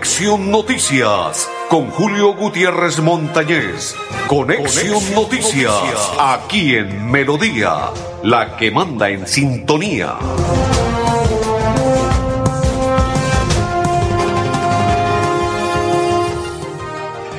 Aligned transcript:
Conexión 0.00 0.50
Noticias 0.50 1.46
con 1.68 1.90
Julio 1.90 2.32
Gutiérrez 2.32 3.00
Montañez. 3.00 3.94
Conexión, 4.28 4.98
Noticias, 5.14 5.74
aquí 6.18 6.74
en 6.74 7.10
Melodía, 7.10 7.90
la 8.22 8.56
que 8.56 8.70
manda 8.70 9.10
en 9.10 9.26
sintonía. 9.26 10.16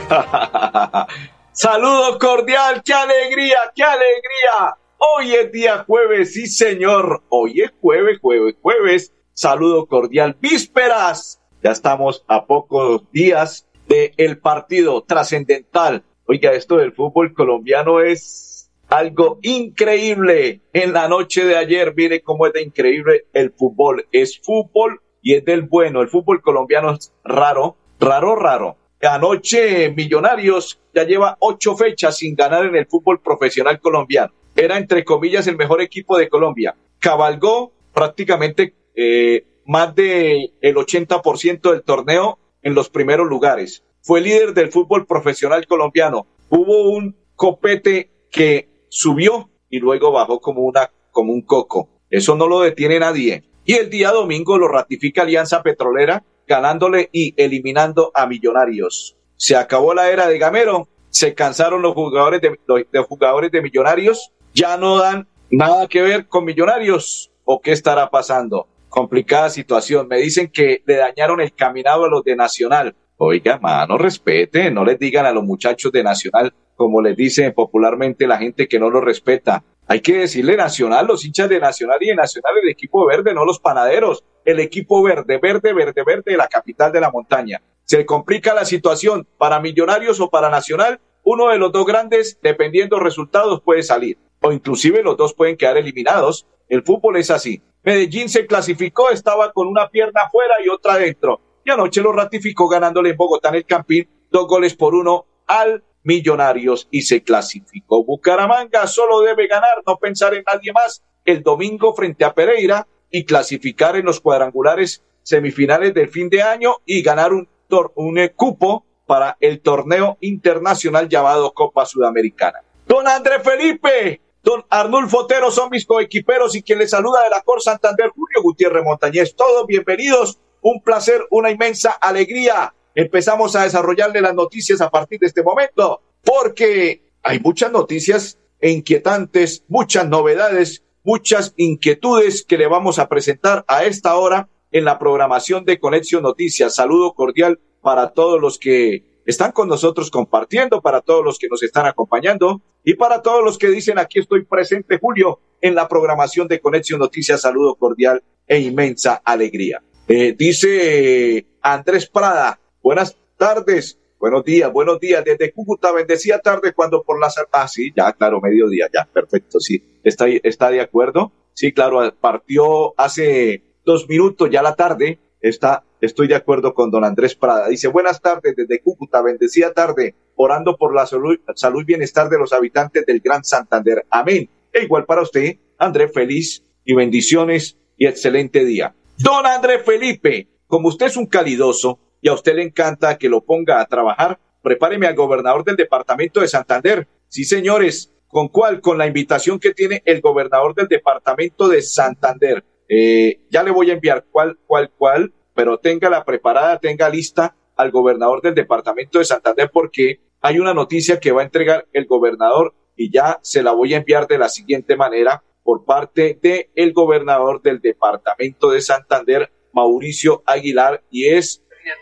Saludo 1.53 2.19
cordial, 2.19 2.83
qué 2.85 2.93
alegría, 2.93 3.57
qué 3.75 3.83
alegría. 3.83 4.77
Hoy 4.99 5.33
es 5.33 5.51
día 5.51 5.83
jueves, 5.87 6.33
sí 6.33 6.45
señor. 6.45 7.23
Hoy 7.29 7.61
es 7.61 7.71
jueves, 7.81 8.19
jueves, 8.21 8.53
jueves. 8.61 9.11
Saludo 9.33 9.87
cordial, 9.87 10.37
vísperas 10.39 11.40
ya 11.63 11.71
estamos 11.71 12.23
a 12.27 12.45
pocos 12.45 13.03
días 13.11 13.67
del 13.87 14.11
el 14.17 14.37
partido 14.39 15.03
trascendental. 15.03 16.03
Oiga, 16.25 16.53
esto 16.53 16.77
del 16.77 16.93
fútbol 16.93 17.33
colombiano 17.33 17.99
es 17.99 18.71
algo 18.89 19.39
increíble. 19.41 20.61
En 20.73 20.93
la 20.93 21.07
noche 21.07 21.45
de 21.45 21.55
ayer, 21.55 21.93
mire 21.95 22.21
cómo 22.21 22.47
es 22.47 22.53
de 22.53 22.61
increíble 22.61 23.25
el 23.33 23.51
fútbol. 23.51 24.07
Es 24.11 24.39
fútbol 24.39 25.01
y 25.21 25.35
es 25.35 25.45
del 25.45 25.63
bueno. 25.63 26.01
El 26.01 26.09
fútbol 26.09 26.41
colombiano 26.41 26.91
es 26.91 27.13
raro, 27.23 27.77
raro, 27.99 28.35
raro. 28.35 28.77
Anoche 29.01 29.91
Millonarios 29.91 30.79
ya 30.93 31.03
lleva 31.03 31.35
ocho 31.39 31.75
fechas 31.75 32.17
sin 32.17 32.35
ganar 32.35 32.65
en 32.65 32.75
el 32.75 32.85
fútbol 32.85 33.19
profesional 33.19 33.79
colombiano. 33.79 34.31
Era 34.55 34.77
entre 34.77 35.03
comillas 35.03 35.47
el 35.47 35.57
mejor 35.57 35.81
equipo 35.81 36.17
de 36.17 36.29
Colombia. 36.29 36.75
Cabalgó 36.99 37.71
prácticamente 37.93 38.75
eh, 38.95 39.45
más 39.65 39.95
del 39.95 40.53
el 40.61 40.75
80% 40.75 41.71
del 41.71 41.83
torneo 41.83 42.39
en 42.61 42.75
los 42.75 42.89
primeros 42.89 43.27
lugares. 43.27 43.83
Fue 44.01 44.21
líder 44.21 44.53
del 44.53 44.71
fútbol 44.71 45.05
profesional 45.05 45.65
colombiano. 45.67 46.27
Hubo 46.49 46.89
un 46.89 47.15
copete 47.35 48.11
que 48.31 48.69
subió 48.89 49.49
y 49.69 49.79
luego 49.79 50.11
bajó 50.11 50.39
como 50.39 50.61
una 50.61 50.91
como 51.11 51.33
un 51.33 51.41
coco. 51.41 51.89
Eso 52.09 52.35
no 52.35 52.47
lo 52.47 52.61
detiene 52.61 52.99
nadie. 52.99 53.43
Y 53.65 53.73
el 53.73 53.89
día 53.89 54.11
domingo 54.11 54.57
lo 54.57 54.67
ratifica 54.67 55.21
Alianza 55.21 55.61
Petrolera 55.61 56.23
ganándole 56.47 57.09
y 57.11 57.33
eliminando 57.41 58.11
a 58.13 58.25
Millonarios. 58.25 59.15
Se 59.37 59.55
acabó 59.55 59.93
la 59.93 60.09
era 60.09 60.27
de 60.27 60.37
Gamero, 60.37 60.87
se 61.09 61.33
cansaron 61.33 61.81
los 61.81 61.93
jugadores 61.93 62.41
de, 62.41 62.59
los 62.67 63.07
jugadores 63.07 63.51
de 63.51 63.61
Millonarios, 63.61 64.31
ya 64.53 64.77
no 64.77 64.97
dan 64.97 65.27
nada 65.49 65.87
que 65.87 66.01
ver 66.01 66.27
con 66.27 66.45
Millonarios 66.45 67.31
o 67.45 67.61
qué 67.61 67.71
estará 67.71 68.09
pasando 68.09 68.67
complicada 68.91 69.49
situación. 69.49 70.07
Me 70.07 70.17
dicen 70.17 70.51
que 70.51 70.83
le 70.85 70.97
dañaron 70.97 71.41
el 71.41 71.55
caminado 71.55 72.05
a 72.05 72.09
los 72.09 72.23
de 72.23 72.35
Nacional. 72.35 72.93
Oiga, 73.17 73.57
mano, 73.57 73.97
respete, 73.97 74.69
no 74.69 74.83
les 74.83 74.99
digan 74.99 75.25
a 75.25 75.31
los 75.31 75.43
muchachos 75.43 75.91
de 75.91 76.03
Nacional, 76.03 76.53
como 76.75 77.01
les 77.01 77.15
dice 77.15 77.51
popularmente 77.51 78.27
la 78.27 78.37
gente 78.37 78.67
que 78.67 78.79
no 78.79 78.89
lo 78.89 78.99
respeta. 78.99 79.63
Hay 79.87 80.01
que 80.01 80.19
decirle 80.19 80.57
Nacional, 80.57 81.07
los 81.07 81.25
hinchas 81.25 81.49
de 81.49 81.59
Nacional 81.59 81.97
y 82.01 82.07
de 82.07 82.15
Nacional 82.15 82.53
el 82.61 82.69
equipo 82.69 83.05
verde, 83.05 83.33
no 83.33 83.45
los 83.45 83.59
panaderos. 83.59 84.23
El 84.43 84.59
equipo 84.59 85.01
verde, 85.01 85.39
verde, 85.41 85.73
verde, 85.73 86.03
verde 86.05 86.31
de 86.31 86.37
la 86.37 86.47
capital 86.47 86.91
de 86.91 86.99
la 86.99 87.11
montaña. 87.11 87.61
Se 87.85 88.05
complica 88.05 88.53
la 88.53 88.65
situación 88.65 89.27
para 89.37 89.59
Millonarios 89.59 90.19
o 90.19 90.29
para 90.29 90.49
Nacional. 90.49 90.99
Uno 91.23 91.49
de 91.49 91.57
los 91.57 91.71
dos 91.71 91.85
grandes, 91.85 92.39
dependiendo 92.41 92.99
resultados, 92.99 93.61
puede 93.61 93.83
salir. 93.83 94.17
O 94.41 94.51
inclusive 94.51 95.03
los 95.03 95.15
dos 95.15 95.33
pueden 95.33 95.55
quedar 95.55 95.77
eliminados. 95.77 96.47
El 96.67 96.83
fútbol 96.83 97.17
es 97.17 97.29
así. 97.31 97.61
Medellín 97.83 98.29
se 98.29 98.45
clasificó, 98.45 99.09
estaba 99.09 99.51
con 99.51 99.67
una 99.67 99.89
pierna 99.89 100.21
afuera 100.23 100.55
y 100.63 100.69
otra 100.69 100.93
adentro. 100.93 101.41
Y 101.63 101.71
anoche 101.71 102.01
lo 102.01 102.11
ratificó 102.11 102.67
ganándole 102.67 103.11
en 103.11 103.17
Bogotá 103.17 103.49
en 103.49 103.55
el 103.55 103.65
Campín 103.65 104.07
dos 104.29 104.47
goles 104.47 104.75
por 104.75 104.95
uno 104.95 105.25
al 105.47 105.83
Millonarios 106.03 106.87
y 106.89 107.03
se 107.03 107.21
clasificó. 107.21 108.03
Bucaramanga 108.03 108.87
solo 108.87 109.21
debe 109.21 109.45
ganar, 109.47 109.83
no 109.85 109.97
pensar 109.97 110.33
en 110.33 110.43
nadie 110.51 110.73
más 110.73 111.03
el 111.25 111.43
domingo 111.43 111.93
frente 111.93 112.25
a 112.25 112.33
Pereira 112.33 112.87
y 113.11 113.23
clasificar 113.23 113.95
en 113.95 114.05
los 114.05 114.19
cuadrangulares 114.19 115.03
semifinales 115.21 115.93
del 115.93 116.09
fin 116.09 116.29
de 116.29 116.41
año 116.41 116.77
y 116.85 117.03
ganar 117.03 117.33
un, 117.33 117.47
un 117.95 118.31
cupo 118.35 118.85
para 119.05 119.37
el 119.39 119.61
torneo 119.61 120.17
internacional 120.21 121.07
llamado 121.07 121.53
Copa 121.53 121.85
Sudamericana. 121.85 122.59
Don 122.87 123.07
André 123.07 123.39
Felipe, 123.41 124.21
Don 124.43 124.65
Arnulfo 124.71 125.19
Otero 125.19 125.51
son 125.51 125.69
mis 125.69 125.85
coequiperos 125.85 126.55
y 126.55 126.63
quien 126.63 126.79
les 126.79 126.89
saluda 126.89 127.23
de 127.23 127.29
la 127.29 127.41
Cor 127.41 127.61
Santander, 127.61 128.09
Julio 128.09 128.41
Gutiérrez 128.41 128.83
Montañez. 128.83 129.35
Todos 129.35 129.67
bienvenidos, 129.67 130.39
un 130.61 130.81
placer, 130.81 131.21
una 131.29 131.51
inmensa 131.51 131.91
alegría. 131.91 132.73
Empezamos 132.95 133.55
a 133.55 133.63
desarrollarle 133.63 134.19
las 134.19 134.33
noticias 134.33 134.81
a 134.81 134.89
partir 134.89 135.19
de 135.19 135.27
este 135.27 135.43
momento, 135.43 136.01
porque 136.23 137.03
hay 137.21 137.39
muchas 137.39 137.71
noticias 137.71 138.39
inquietantes, 138.59 139.63
muchas 139.67 140.07
novedades, 140.07 140.83
muchas 141.03 141.53
inquietudes 141.57 142.43
que 142.43 142.57
le 142.57 142.65
vamos 142.65 142.97
a 142.97 143.09
presentar 143.09 143.63
a 143.67 143.83
esta 143.83 144.15
hora 144.15 144.49
en 144.71 144.85
la 144.85 144.97
programación 144.97 145.65
de 145.65 145.79
Conexión 145.79 146.23
Noticias. 146.23 146.73
Saludo 146.73 147.13
cordial 147.13 147.59
para 147.81 148.09
todos 148.13 148.41
los 148.41 148.57
que 148.57 149.10
están 149.25 149.51
con 149.51 149.67
nosotros 149.67 150.09
compartiendo, 150.09 150.81
para 150.81 151.01
todos 151.01 151.23
los 151.23 151.37
que 151.37 151.47
nos 151.47 151.61
están 151.63 151.85
acompañando 151.85 152.61
y 152.83 152.95
para 152.95 153.21
todos 153.21 153.43
los 153.43 153.57
que 153.57 153.69
dicen 153.69 153.99
aquí 153.99 154.19
estoy 154.19 154.45
presente, 154.45 154.97
Julio, 154.99 155.39
en 155.61 155.75
la 155.75 155.87
programación 155.87 156.47
de 156.47 156.59
Conexión 156.59 156.99
Noticias. 156.99 157.41
Saludo 157.41 157.75
cordial 157.75 158.23
e 158.47 158.59
inmensa 158.59 159.21
alegría. 159.23 159.81
Eh, 160.07 160.35
dice 160.37 161.45
Andrés 161.61 162.07
Prada, 162.07 162.59
buenas 162.81 163.15
tardes, 163.37 163.99
buenos 164.19 164.43
días, 164.43 164.71
buenos 164.73 164.99
días. 164.99 165.23
Desde 165.23 165.51
Cúcuta, 165.51 165.91
bendecía 165.91 166.39
tarde 166.39 166.73
cuando 166.73 167.03
por 167.03 167.19
las... 167.19 167.35
Ah, 167.51 167.67
sí, 167.67 167.91
ya, 167.95 168.11
claro, 168.13 168.41
mediodía, 168.41 168.89
ya, 168.93 169.05
perfecto, 169.05 169.59
sí. 169.59 169.99
¿Está, 170.03 170.27
está 170.27 170.69
de 170.69 170.81
acuerdo? 170.81 171.31
Sí, 171.53 171.71
claro, 171.73 172.13
partió 172.19 172.99
hace 172.99 173.63
dos 173.85 174.09
minutos 174.09 174.49
ya 174.49 174.61
la 174.61 174.75
tarde. 174.75 175.19
Está 175.39 175.83
Estoy 176.01 176.27
de 176.27 176.33
acuerdo 176.33 176.73
con 176.73 176.89
don 176.89 177.03
Andrés 177.03 177.35
Prada. 177.35 177.67
Dice, 177.67 177.87
buenas 177.87 178.19
tardes 178.19 178.55
desde 178.55 178.81
Cúcuta, 178.81 179.21
bendecida 179.21 179.71
tarde, 179.71 180.15
orando 180.35 180.75
por 180.75 180.95
la 180.95 181.05
salud, 181.05 181.37
salud 181.53 181.83
y 181.83 181.85
bienestar 181.85 182.27
de 182.27 182.39
los 182.39 182.53
habitantes 182.53 183.05
del 183.05 183.19
Gran 183.19 183.43
Santander. 183.43 184.03
Amén. 184.09 184.49
E 184.73 184.81
igual 184.81 185.05
para 185.05 185.21
usted, 185.21 185.57
Andrés, 185.77 186.11
feliz 186.11 186.63
y 186.83 186.95
bendiciones 186.95 187.77
y 187.97 188.07
excelente 188.07 188.65
día. 188.65 188.95
Don 189.15 189.45
Andrés 189.45 189.83
Felipe, 189.85 190.47
como 190.65 190.87
usted 190.87 191.05
es 191.05 191.17
un 191.17 191.27
calidoso 191.27 191.99
y 192.19 192.29
a 192.29 192.33
usted 192.33 192.55
le 192.55 192.63
encanta 192.63 193.19
que 193.19 193.29
lo 193.29 193.41
ponga 193.41 193.79
a 193.79 193.85
trabajar, 193.85 194.39
prepáreme 194.63 195.05
al 195.05 195.13
gobernador 195.13 195.63
del 195.63 195.75
departamento 195.75 196.39
de 196.41 196.47
Santander. 196.47 197.07
Sí, 197.27 197.43
señores, 197.43 198.11
¿con 198.27 198.47
cuál? 198.47 198.81
Con 198.81 198.97
la 198.97 199.05
invitación 199.05 199.59
que 199.59 199.75
tiene 199.75 200.01
el 200.05 200.19
gobernador 200.19 200.73
del 200.73 200.87
departamento 200.87 201.67
de 201.67 201.83
Santander. 201.83 202.63
Eh, 202.89 203.41
ya 203.51 203.61
le 203.61 203.69
voy 203.69 203.91
a 203.91 203.93
enviar 203.93 204.25
cuál, 204.31 204.57
cuál, 204.65 204.89
cuál 204.97 205.31
pero 205.61 205.77
téngala 205.77 206.25
preparada, 206.25 206.79
tenga 206.79 207.07
lista 207.07 207.55
al 207.75 207.91
gobernador 207.91 208.41
del 208.41 208.55
departamento 208.55 209.19
de 209.19 209.25
Santander 209.25 209.69
porque 209.71 210.19
hay 210.41 210.57
una 210.57 210.73
noticia 210.73 211.19
que 211.19 211.31
va 211.31 211.41
a 211.41 211.43
entregar 211.43 211.87
el 211.93 212.07
gobernador 212.07 212.73
y 212.95 213.11
ya 213.11 213.37
se 213.43 213.61
la 213.61 213.71
voy 213.71 213.93
a 213.93 213.97
enviar 213.97 214.25
de 214.25 214.39
la 214.39 214.49
siguiente 214.49 214.95
manera 214.95 215.43
por 215.61 215.85
parte 215.85 216.39
del 216.41 216.71
el 216.73 216.93
gobernador 216.93 217.61
del 217.61 217.79
departamento 217.79 218.71
de 218.71 218.81
Santander, 218.81 219.51
Mauricio 219.71 220.41
Aguilar, 220.47 221.03
y 221.11 221.27
es 221.27 221.61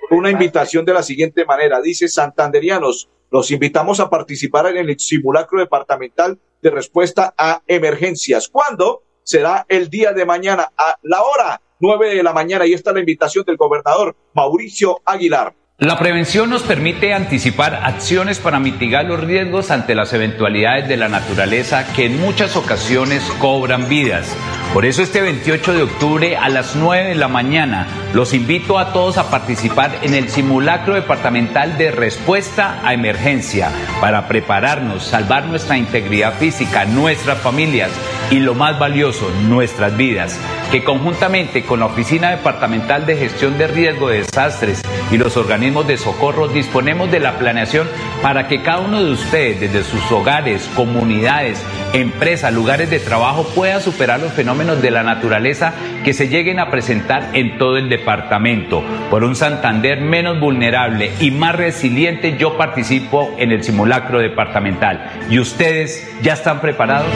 una 0.09 0.31
invitación 0.31 0.85
de 0.85 0.93
la 0.93 1.03
siguiente 1.03 1.43
manera. 1.43 1.81
Dice, 1.81 2.07
santanderianos, 2.07 3.09
los 3.29 3.51
invitamos 3.51 3.99
a 3.99 4.09
participar 4.09 4.67
en 4.67 4.87
el 4.89 4.97
simulacro 4.97 5.59
departamental 5.59 6.39
de 6.61 6.69
respuesta 6.69 7.33
a 7.37 7.61
emergencias. 7.67 8.47
¿Cuándo? 8.47 9.03
Será 9.23 9.65
el 9.67 9.89
día 9.89 10.13
de 10.13 10.25
mañana 10.25 10.71
a 10.77 10.95
la 11.01 11.23
hora 11.23 11.61
9 11.79 12.15
de 12.15 12.23
la 12.23 12.33
mañana 12.33 12.65
y 12.65 12.73
esta 12.73 12.91
es 12.91 12.93
la 12.95 12.99
invitación 12.99 13.45
del 13.45 13.57
gobernador 13.57 14.15
Mauricio 14.33 15.01
Aguilar. 15.05 15.53
La 15.77 15.97
prevención 15.97 16.49
nos 16.49 16.63
permite 16.63 17.13
anticipar 17.13 17.73
acciones 17.73 18.39
para 18.39 18.59
mitigar 18.59 19.05
los 19.05 19.23
riesgos 19.23 19.71
ante 19.71 19.95
las 19.95 20.11
eventualidades 20.11 20.89
de 20.89 20.97
la 20.97 21.07
naturaleza 21.07 21.93
que 21.93 22.07
en 22.07 22.19
muchas 22.19 22.57
ocasiones 22.57 23.23
cobran 23.39 23.87
vidas. 23.87 24.35
Por 24.73 24.85
eso 24.85 25.01
este 25.01 25.21
28 25.21 25.73
de 25.73 25.81
octubre 25.81 26.37
a 26.37 26.47
las 26.47 26.75
9 26.75 27.09
de 27.09 27.15
la 27.15 27.27
mañana 27.27 27.87
los 28.13 28.35
invito 28.35 28.77
a 28.77 28.93
todos 28.93 29.17
a 29.17 29.31
participar 29.31 29.97
en 30.03 30.13
el 30.13 30.29
simulacro 30.29 30.93
departamental 30.93 31.75
de 31.79 31.89
respuesta 31.89 32.79
a 32.83 32.93
emergencia 32.93 33.71
para 33.99 34.27
prepararnos, 34.27 35.03
salvar 35.03 35.45
nuestra 35.45 35.75
integridad 35.75 36.35
física, 36.35 36.85
nuestras 36.85 37.39
familias 37.39 37.89
y 38.29 38.39
lo 38.39 38.53
más 38.53 38.77
valioso, 38.77 39.31
nuestras 39.47 39.97
vidas, 39.97 40.39
que 40.71 40.83
conjuntamente 40.83 41.65
con 41.65 41.79
la 41.79 41.87
Oficina 41.87 42.29
Departamental 42.29 43.07
de 43.07 43.17
Gestión 43.17 43.57
de 43.57 43.65
Riesgo 43.65 44.09
de 44.09 44.19
Desastres 44.19 44.83
y 45.09 45.17
los 45.17 45.35
organismos 45.35 45.87
de 45.87 45.97
socorro 45.97 46.47
disponemos 46.47 47.09
de 47.09 47.19
la 47.19 47.39
planeación 47.39 47.87
para 48.21 48.47
que 48.47 48.61
cada 48.61 48.81
uno 48.81 49.03
de 49.03 49.11
ustedes, 49.13 49.59
desde 49.59 49.83
sus 49.83 50.11
hogares, 50.11 50.69
comunidades, 50.75 51.59
empresas, 51.93 52.53
lugares 52.53 52.91
de 52.91 52.99
trabajo, 52.99 53.47
pueda 53.55 53.79
superar 53.81 54.19
los 54.19 54.31
fenómenos 54.33 54.58
de 54.59 54.91
la 54.91 55.03
naturaleza 55.03 55.73
que 56.03 56.13
se 56.13 56.27
lleguen 56.27 56.59
a 56.59 56.69
presentar 56.69 57.29
en 57.33 57.57
todo 57.57 57.77
el 57.77 57.87
departamento. 57.87 58.83
Por 59.09 59.23
un 59.23 59.33
Santander 59.33 60.01
menos 60.01 60.37
vulnerable 60.37 61.13
y 61.21 61.31
más 61.31 61.55
resiliente, 61.55 62.35
yo 62.37 62.57
participo 62.57 63.33
en 63.37 63.53
el 63.53 63.63
simulacro 63.63 64.19
departamental. 64.19 65.27
¿Y 65.29 65.39
ustedes 65.39 66.05
ya 66.21 66.33
están 66.33 66.59
preparados? 66.59 67.07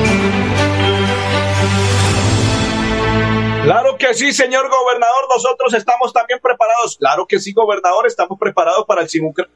Claro 3.66 3.98
que 3.98 4.14
sí, 4.14 4.32
señor 4.32 4.70
gobernador, 4.70 5.26
nosotros 5.36 5.74
estamos 5.74 6.14
también 6.14 6.40
preparados. 6.42 6.96
Claro 6.98 7.26
que 7.28 7.40
sí, 7.40 7.52
gobernador, 7.52 8.08
estamos 8.08 8.40
preparados 8.40 8.86
para 8.88 9.02
el 9.02 9.10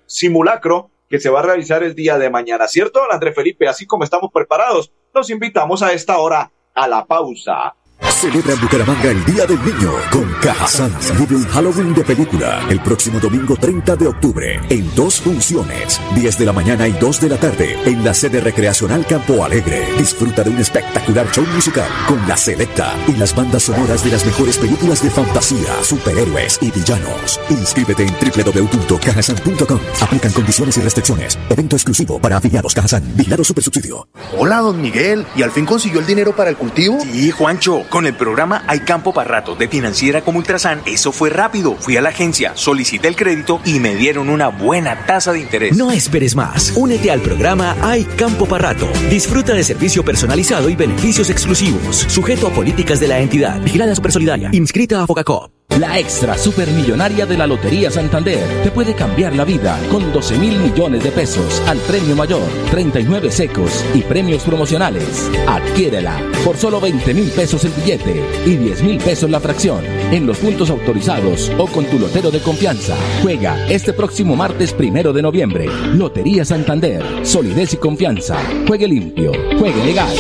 simulacro 0.06 0.90
que 1.10 1.20
se 1.20 1.30
va 1.30 1.40
a 1.40 1.44
realizar 1.44 1.84
el 1.84 1.96
día 1.96 2.18
de 2.18 2.30
mañana, 2.30 2.68
¿cierto, 2.68 3.00
André 3.10 3.32
Felipe? 3.32 3.66
Así 3.70 3.86
como 3.86 4.04
estamos 4.04 4.30
preparados, 4.34 4.92
los 5.14 5.30
invitamos 5.30 5.82
a 5.82 5.94
esta 5.94 6.18
hora 6.18 6.52
a 6.78 6.88
la 6.88 7.04
pausa. 7.06 7.74
Celebra 8.18 8.54
en 8.54 8.62
Bucaramanga 8.62 9.12
el 9.12 9.24
Día 9.26 9.46
del 9.46 9.64
Niño 9.64 9.92
con 10.12 10.24
Cajazán. 10.42 10.92
Vive 11.20 11.36
un 11.36 11.48
Halloween 11.50 11.94
de 11.94 12.04
película 12.04 12.66
el 12.68 12.80
próximo 12.80 13.20
domingo 13.20 13.56
30 13.56 13.96
de 13.96 14.08
octubre 14.08 14.60
en 14.72 14.96
dos 14.96 15.22
funciones, 15.22 16.02
10 16.16 16.40
de 16.40 16.46
la 16.48 16.52
mañana 16.52 16.88
y 16.88 16.94
2 16.94 17.22
de 17.22 17.30
la 17.30 17.38
tarde 17.38 17.78
en 17.86 18.04
la 18.04 18.16
sede 18.16 18.42
recreacional 18.42 19.06
Campo 19.06 19.46
Alegre. 19.46 19.86
Disfruta 20.00 20.44
de 20.44 20.50
un 20.50 20.58
espectacular 20.58 21.30
show 21.32 21.46
musical 21.54 21.88
con 22.08 22.28
la 22.28 22.36
selecta 22.36 22.96
y 23.08 23.12
las 23.18 23.36
bandas 23.36 23.62
sonoras 23.62 24.04
de 24.04 24.10
las 24.10 24.26
mejores 24.26 24.58
películas 24.58 25.04
de 25.04 25.12
fantasía, 25.12 25.84
superhéroes 25.84 26.58
y 26.60 26.72
villanos. 26.72 27.40
Inscríbete 27.52 28.04
en 28.04 28.16
www.cajazán.com. 28.16 29.80
Aplican 30.02 30.32
condiciones 30.32 30.76
y 30.76 30.82
restricciones. 30.82 31.38
Evento 31.52 31.76
exclusivo 31.76 32.20
para 32.20 32.38
afiliados 32.38 32.74
Cajazán. 32.74 33.04
Vigilado 33.16 33.44
Supersubsidio. 33.44 34.08
Hola, 34.40 34.58
don 34.62 34.82
Miguel. 34.82 35.28
¿Y 35.36 35.44
al 35.44 35.52
fin 35.52 35.68
consiguió 35.68 36.00
el 36.00 36.08
dinero 36.08 36.36
para 36.36 36.50
el 36.50 36.58
cultivo? 36.58 36.98
Sí, 37.00 37.30
Juancho. 37.30 37.84
Con 37.92 38.07
el 38.08 38.16
programa 38.16 38.64
Hay 38.68 38.80
Campo 38.80 39.14
para 39.14 39.30
Rato 39.30 39.56
de 39.56 39.68
Financiera 39.68 40.22
como 40.22 40.40
Ultrasan, 40.40 40.82
eso 40.86 41.12
fue 41.12 41.30
rápido. 41.30 41.76
Fui 41.76 41.96
a 41.98 42.02
la 42.02 42.10
agencia, 42.10 42.54
solicité 42.56 43.08
el 43.08 43.16
crédito 43.16 43.62
y 43.66 43.80
me 43.80 43.96
dieron 43.96 44.30
una 44.30 44.48
buena 44.48 45.06
tasa 45.06 45.32
de 45.32 45.42
interés. 45.42 45.78
No 45.78 45.92
esperes 45.92 46.36
más. 46.36 46.74
Únete 46.76 47.12
al 47.12 47.22
programa 47.22 47.76
Hay 47.82 48.06
Campo 48.06 48.46
para 48.48 48.74
Rato. 48.74 48.88
Disfruta 49.10 49.54
de 49.54 49.64
servicio 49.64 50.04
personalizado 50.04 50.70
y 50.70 50.76
beneficios 50.76 51.30
exclusivos. 51.30 51.98
Sujeto 52.08 52.48
a 52.48 52.52
políticas 52.52 53.00
de 53.00 53.08
la 53.08 53.20
entidad. 53.20 53.62
Vigilada 53.62 53.94
Solidaria. 53.96 54.50
Inscrita 54.54 55.04
a 55.04 55.08
Focacop. 55.08 55.67
La 55.80 56.00
extra 56.00 56.36
supermillonaria 56.36 57.28
de 57.28 57.38
la 57.38 57.46
Lotería 57.46 57.92
Santander 57.92 58.44
te 58.64 58.72
puede 58.72 58.96
cambiar 58.96 59.36
la 59.36 59.46
vida 59.46 59.80
con 59.92 60.12
12 60.12 60.40
mil 60.40 60.58
millones 60.58 61.04
de 61.04 61.12
pesos 61.12 61.62
al 61.68 61.78
premio 61.80 62.16
mayor, 62.16 62.42
39 62.72 63.30
secos 63.30 63.86
y 63.94 64.02
premios 64.02 64.42
promocionales. 64.42 65.30
Adquiérela 65.48 66.20
por 66.44 66.58
solo 66.58 66.82
20 66.82 67.14
mil 67.14 67.30
pesos 67.30 67.64
el 67.64 67.74
billete 67.74 68.24
y 68.48 68.56
10 68.56 68.84
mil 68.84 68.98
pesos 68.98 69.30
la 69.30 69.40
fracción 69.40 69.86
en 70.12 70.26
los 70.26 70.40
puntos 70.40 70.72
autorizados 70.72 71.52
o 71.60 71.68
con 71.68 71.86
tu 71.86 72.00
lotero 72.00 72.32
de 72.32 72.40
confianza. 72.40 72.96
Juega 73.22 73.68
este 73.68 73.94
próximo 73.94 74.36
martes 74.36 74.74
primero 74.74 75.14
de 75.14 75.22
noviembre. 75.22 75.68
Lotería 75.94 76.44
Santander, 76.44 77.04
solidez 77.24 77.74
y 77.74 77.78
confianza. 77.78 78.38
Juegue 78.68 78.88
limpio, 78.88 79.32
juegue 79.60 79.86
legal. 79.86 80.16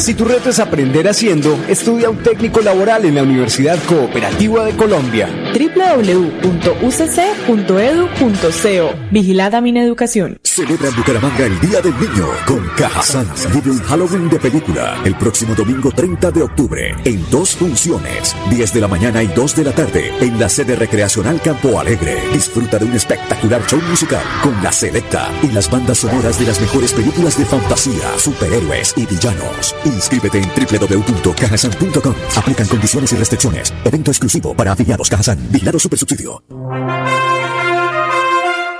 Si 0.00 0.14
tu 0.14 0.24
reto 0.24 0.48
es 0.48 0.58
aprender 0.58 1.06
haciendo, 1.08 1.62
estudia 1.68 2.08
un 2.08 2.22
técnico 2.22 2.62
laboral 2.62 3.04
en 3.04 3.16
la 3.16 3.22
Universidad 3.22 3.78
Cooperativa 3.86 4.64
de 4.64 4.74
Colombia. 4.74 5.49
www.ucc.edu.co 5.52 6.50
Vigilada 9.10 9.60
mi 9.60 9.70
educación. 9.78 10.38
Celebra 10.42 10.88
en 10.88 10.96
Bucaramanga 10.96 11.46
el 11.46 11.60
Día 11.60 11.80
del 11.80 11.94
Niño 12.00 12.26
con 12.46 12.66
Caja 12.76 13.24
Vive 13.52 13.70
un 13.70 13.80
Halloween 13.82 14.28
de 14.28 14.38
película 14.38 15.00
el 15.04 15.14
próximo 15.14 15.54
domingo 15.54 15.90
30 15.90 16.30
de 16.32 16.42
octubre 16.42 16.94
en 17.04 17.24
dos 17.30 17.56
funciones, 17.56 18.36
10 18.50 18.74
de 18.74 18.80
la 18.80 18.88
mañana 18.88 19.22
y 19.22 19.28
2 19.28 19.56
de 19.56 19.64
la 19.64 19.72
tarde 19.72 20.12
en 20.20 20.38
la 20.38 20.48
sede 20.48 20.76
recreacional 20.76 21.40
Campo 21.40 21.78
Alegre. 21.78 22.16
Disfruta 22.32 22.78
de 22.78 22.84
un 22.86 22.92
espectacular 22.94 23.64
show 23.66 23.80
musical 23.88 24.22
con 24.42 24.62
la 24.62 24.72
selecta 24.72 25.30
y 25.42 25.48
las 25.48 25.70
bandas 25.70 25.98
sonoras 25.98 26.38
de 26.38 26.46
las 26.46 26.60
mejores 26.60 26.92
películas 26.92 27.38
de 27.38 27.44
fantasía, 27.44 28.18
superhéroes 28.18 28.94
y 28.96 29.06
villanos. 29.06 29.74
Inscríbete 29.84 30.38
en 30.38 30.48
www.cajasan.com. 30.48 32.14
Aplican 32.36 32.66
condiciones 32.66 33.12
y 33.12 33.16
restricciones. 33.16 33.72
Evento 33.84 34.10
exclusivo 34.10 34.54
para 34.54 34.72
afiliados 34.72 35.08
Cajasan. 35.08 35.39
Vigilado 35.48 35.78
Supersubsidio. 35.78 36.42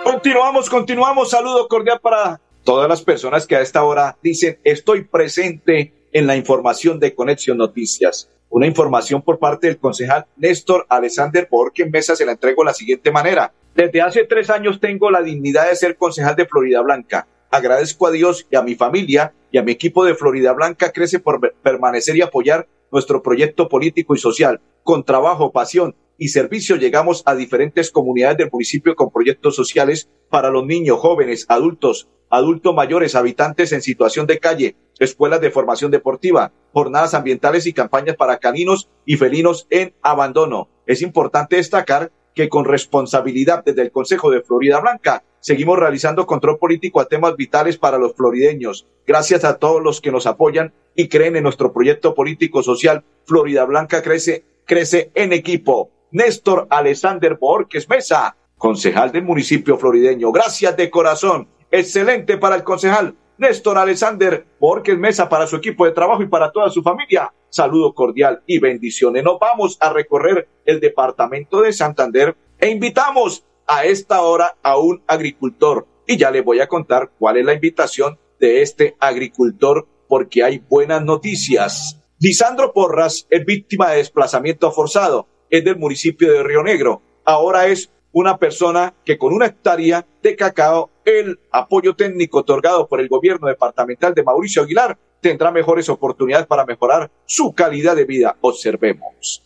Continuamos, 0.04 0.68
continuamos. 0.68 1.30
Saludo 1.30 1.66
cordial 1.68 2.00
para 2.00 2.40
todas 2.64 2.88
las 2.88 3.02
personas 3.02 3.46
que 3.46 3.56
a 3.56 3.60
esta 3.60 3.84
hora 3.84 4.16
dicen 4.22 4.58
estoy 4.64 5.04
presente 5.04 5.94
en 6.12 6.26
la 6.26 6.36
información 6.36 7.00
de 7.00 7.14
Conexión 7.14 7.56
Noticias. 7.56 8.28
Una 8.50 8.66
información 8.66 9.22
por 9.22 9.38
parte 9.38 9.68
del 9.68 9.78
concejal 9.78 10.26
Néstor 10.36 10.86
Alexander 10.88 11.48
Borque 11.50 11.84
en 11.84 11.90
Mesa 11.90 12.16
se 12.16 12.26
la 12.26 12.32
entrego 12.32 12.62
de 12.62 12.66
la 12.66 12.74
siguiente 12.74 13.10
manera. 13.10 13.52
Desde 13.74 14.02
hace 14.02 14.24
tres 14.24 14.50
años 14.50 14.80
tengo 14.80 15.10
la 15.10 15.22
dignidad 15.22 15.68
de 15.68 15.76
ser 15.76 15.96
concejal 15.96 16.36
de 16.36 16.46
Florida 16.46 16.82
Blanca 16.82 17.26
agradezco 17.50 18.06
a 18.06 18.10
Dios 18.10 18.46
y 18.50 18.56
a 18.56 18.62
mi 18.62 18.74
familia 18.74 19.34
y 19.50 19.58
a 19.58 19.62
mi 19.62 19.72
equipo 19.72 20.04
de 20.04 20.14
Florida 20.14 20.52
Blanca 20.52 20.92
Crece 20.92 21.18
por 21.18 21.52
permanecer 21.62 22.16
y 22.16 22.22
apoyar 22.22 22.68
nuestro 22.90 23.22
proyecto 23.22 23.68
político 23.68 24.14
y 24.14 24.18
social. 24.18 24.60
Con 24.82 25.04
trabajo, 25.04 25.52
pasión 25.52 25.94
y 26.20 26.28
servicio 26.28 26.76
llegamos 26.76 27.22
a 27.24 27.34
diferentes 27.34 27.90
comunidades 27.90 28.36
del 28.36 28.50
municipio 28.52 28.94
con 28.94 29.10
proyectos 29.10 29.56
sociales 29.56 30.10
para 30.28 30.50
los 30.50 30.66
niños, 30.66 30.98
jóvenes, 30.98 31.46
adultos, 31.48 32.10
adultos 32.28 32.74
mayores, 32.74 33.14
habitantes 33.14 33.72
en 33.72 33.80
situación 33.80 34.26
de 34.26 34.38
calle, 34.38 34.76
escuelas 34.98 35.40
de 35.40 35.50
formación 35.50 35.90
deportiva, 35.90 36.52
jornadas 36.74 37.14
ambientales 37.14 37.66
y 37.66 37.72
campañas 37.72 38.16
para 38.16 38.36
caninos 38.36 38.90
y 39.06 39.16
felinos 39.16 39.66
en 39.70 39.94
abandono. 40.02 40.68
Es 40.84 41.00
importante 41.00 41.56
destacar 41.56 42.12
que 42.34 42.50
con 42.50 42.66
responsabilidad 42.66 43.64
desde 43.64 43.80
el 43.80 43.90
Consejo 43.90 44.30
de 44.30 44.42
Florida 44.42 44.78
Blanca 44.78 45.24
seguimos 45.40 45.78
realizando 45.78 46.26
control 46.26 46.58
político 46.58 47.00
a 47.00 47.08
temas 47.08 47.34
vitales 47.34 47.78
para 47.78 47.96
los 47.96 48.14
florideños. 48.14 48.86
Gracias 49.06 49.42
a 49.42 49.56
todos 49.56 49.82
los 49.82 50.02
que 50.02 50.12
nos 50.12 50.26
apoyan 50.26 50.74
y 50.94 51.08
creen 51.08 51.36
en 51.36 51.44
nuestro 51.44 51.72
proyecto 51.72 52.14
político 52.14 52.62
social. 52.62 53.04
Florida 53.24 53.64
Blanca 53.64 54.02
crece, 54.02 54.44
crece 54.66 55.10
en 55.14 55.32
equipo. 55.32 55.90
Néstor 56.12 56.66
Alexander 56.70 57.36
Borges 57.36 57.88
Mesa, 57.88 58.36
concejal 58.58 59.12
del 59.12 59.22
municipio 59.22 59.78
florideño. 59.78 60.32
Gracias 60.32 60.76
de 60.76 60.90
corazón. 60.90 61.48
Excelente 61.70 62.36
para 62.36 62.56
el 62.56 62.64
concejal. 62.64 63.14
Néstor 63.38 63.78
Alexander 63.78 64.44
Borges 64.58 64.98
Mesa 64.98 65.28
para 65.28 65.46
su 65.46 65.56
equipo 65.56 65.86
de 65.86 65.92
trabajo 65.92 66.22
y 66.22 66.28
para 66.28 66.50
toda 66.50 66.68
su 66.68 66.82
familia. 66.82 67.32
Saludo 67.48 67.94
cordial 67.94 68.42
y 68.46 68.58
bendiciones. 68.58 69.24
Nos 69.24 69.38
vamos 69.38 69.78
a 69.80 69.92
recorrer 69.92 70.48
el 70.66 70.80
departamento 70.80 71.62
de 71.62 71.72
Santander 71.72 72.36
e 72.58 72.68
invitamos 72.68 73.44
a 73.66 73.84
esta 73.84 74.22
hora 74.22 74.56
a 74.62 74.78
un 74.78 75.02
agricultor. 75.06 75.86
Y 76.06 76.16
ya 76.16 76.30
le 76.30 76.42
voy 76.42 76.60
a 76.60 76.66
contar 76.66 77.12
cuál 77.18 77.36
es 77.36 77.44
la 77.44 77.54
invitación 77.54 78.18
de 78.40 78.62
este 78.62 78.96
agricultor 78.98 79.86
porque 80.08 80.42
hay 80.42 80.58
buenas 80.58 81.02
noticias. 81.02 82.02
Lisandro 82.18 82.72
Porras 82.72 83.26
es 83.30 83.44
víctima 83.46 83.90
de 83.90 83.98
desplazamiento 83.98 84.70
forzado. 84.72 85.28
Es 85.50 85.64
del 85.64 85.76
municipio 85.76 86.32
de 86.32 86.42
Río 86.42 86.62
Negro. 86.62 87.02
Ahora 87.24 87.66
es 87.66 87.90
una 88.12 88.38
persona 88.38 88.94
que 89.04 89.18
con 89.18 89.32
una 89.32 89.46
hectárea 89.46 90.06
de 90.22 90.36
cacao, 90.36 90.90
el 91.04 91.38
apoyo 91.50 91.94
técnico 91.94 92.38
otorgado 92.38 92.88
por 92.88 93.00
el 93.00 93.08
gobierno 93.08 93.48
departamental 93.48 94.14
de 94.14 94.22
Mauricio 94.22 94.62
Aguilar 94.62 94.96
tendrá 95.20 95.50
mejores 95.50 95.88
oportunidades 95.88 96.46
para 96.46 96.64
mejorar 96.64 97.10
su 97.26 97.52
calidad 97.52 97.94
de 97.96 98.04
vida. 98.04 98.36
Observemos. 98.40 99.42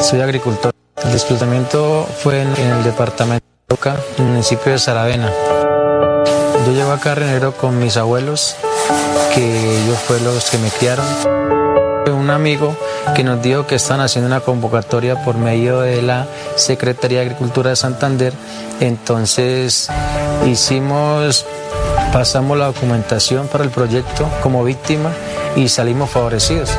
Soy 0.00 0.20
agricultor. 0.20 0.72
El 1.04 1.12
desplazamiento 1.12 2.04
fue 2.22 2.42
en, 2.42 2.48
el 2.48 2.84
departamento 2.84 3.46
de 3.68 3.74
Oca, 3.74 3.96
en 4.18 4.24
el 4.24 4.30
municipio 4.32 4.72
de 4.72 4.78
Saravena. 4.78 5.32
Yo 6.66 6.72
llego 6.72 6.90
acá 6.90 7.12
a 7.12 7.14
Renero 7.14 7.52
con 7.52 7.78
mis 7.78 7.96
abuelos, 7.96 8.56
que 9.34 9.84
ellos 9.84 9.98
fueron 10.00 10.26
los 10.34 10.50
que 10.50 10.58
me 10.58 10.68
criaron. 10.70 11.65
Un 12.06 12.30
amigo 12.30 12.76
que 13.16 13.24
nos 13.24 13.42
dijo 13.42 13.66
que 13.66 13.74
están 13.74 14.00
haciendo 14.00 14.28
una 14.28 14.40
convocatoria 14.40 15.24
por 15.24 15.36
medio 15.36 15.80
de 15.80 16.02
la 16.02 16.26
Secretaría 16.54 17.18
de 17.18 17.26
Agricultura 17.26 17.70
de 17.70 17.76
Santander. 17.76 18.32
Entonces 18.78 19.88
hicimos, 20.46 21.44
pasamos 22.12 22.56
la 22.58 22.66
documentación 22.66 23.48
para 23.48 23.64
el 23.64 23.70
proyecto 23.70 24.28
como 24.40 24.62
víctima 24.62 25.10
y 25.56 25.68
salimos 25.68 26.10
favorecidos. 26.10 26.70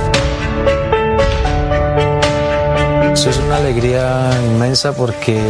Eso 3.12 3.30
es 3.30 3.38
una 3.40 3.58
alegría 3.58 4.30
inmensa 4.46 4.94
porque 4.94 5.42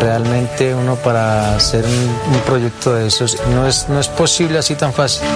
realmente 0.00 0.74
uno 0.74 0.96
para 0.96 1.56
hacer 1.56 1.84
un, 1.84 2.40
proyecto 2.46 2.94
de 2.94 3.08
esos 3.08 3.36
no 3.48 3.66
es, 3.66 3.90
no 3.90 4.00
es 4.00 4.08
posible 4.08 4.58
así 4.58 4.74
tan 4.74 4.92
fácil. 4.94 5.26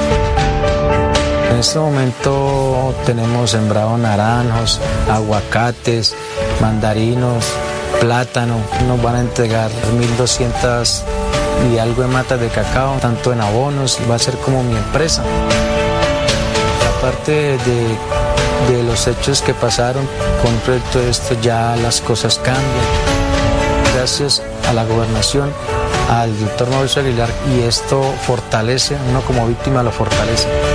En 1.56 1.60
este 1.60 1.78
momento 1.78 2.94
tenemos 3.06 3.52
sembrado 3.52 3.96
naranjos, 3.96 4.78
aguacates, 5.10 6.14
mandarinos, 6.60 7.46
plátano. 7.98 8.56
Nos 8.86 9.02
van 9.02 9.16
a 9.16 9.20
entregar 9.20 9.70
1.200 10.18 11.00
y 11.72 11.78
algo 11.78 12.02
de 12.02 12.08
matas 12.08 12.38
de 12.40 12.48
cacao, 12.48 12.98
tanto 13.00 13.32
en 13.32 13.40
abonos, 13.40 13.98
va 14.08 14.16
a 14.16 14.18
ser 14.18 14.36
como 14.36 14.62
mi 14.64 14.76
empresa. 14.76 15.22
Aparte 16.98 17.56
de, 17.56 18.82
los 18.82 19.06
hechos 19.08 19.40
que 19.40 19.54
pasaron 19.54 20.06
con 20.42 20.54
proyecto 20.56 20.98
de 20.98 21.08
esto, 21.08 21.40
ya 21.40 21.75
las 21.76 22.02
cosas 22.02 22.36
cambian. 22.36 22.64
Gracias 23.94 24.42
a 24.68 24.75
la 24.75 24.84
gobernación, 24.84 25.50
al 26.10 26.38
doctor 26.38 26.68
Mauricio 26.68 27.00
Aguilar, 27.00 27.30
y 27.56 27.62
esto 27.62 28.02
fortalece, 28.26 28.94
uno 29.08 29.22
como 29.22 29.46
víctima 29.46 29.82
lo 29.82 29.90
fortalece. 29.90 30.65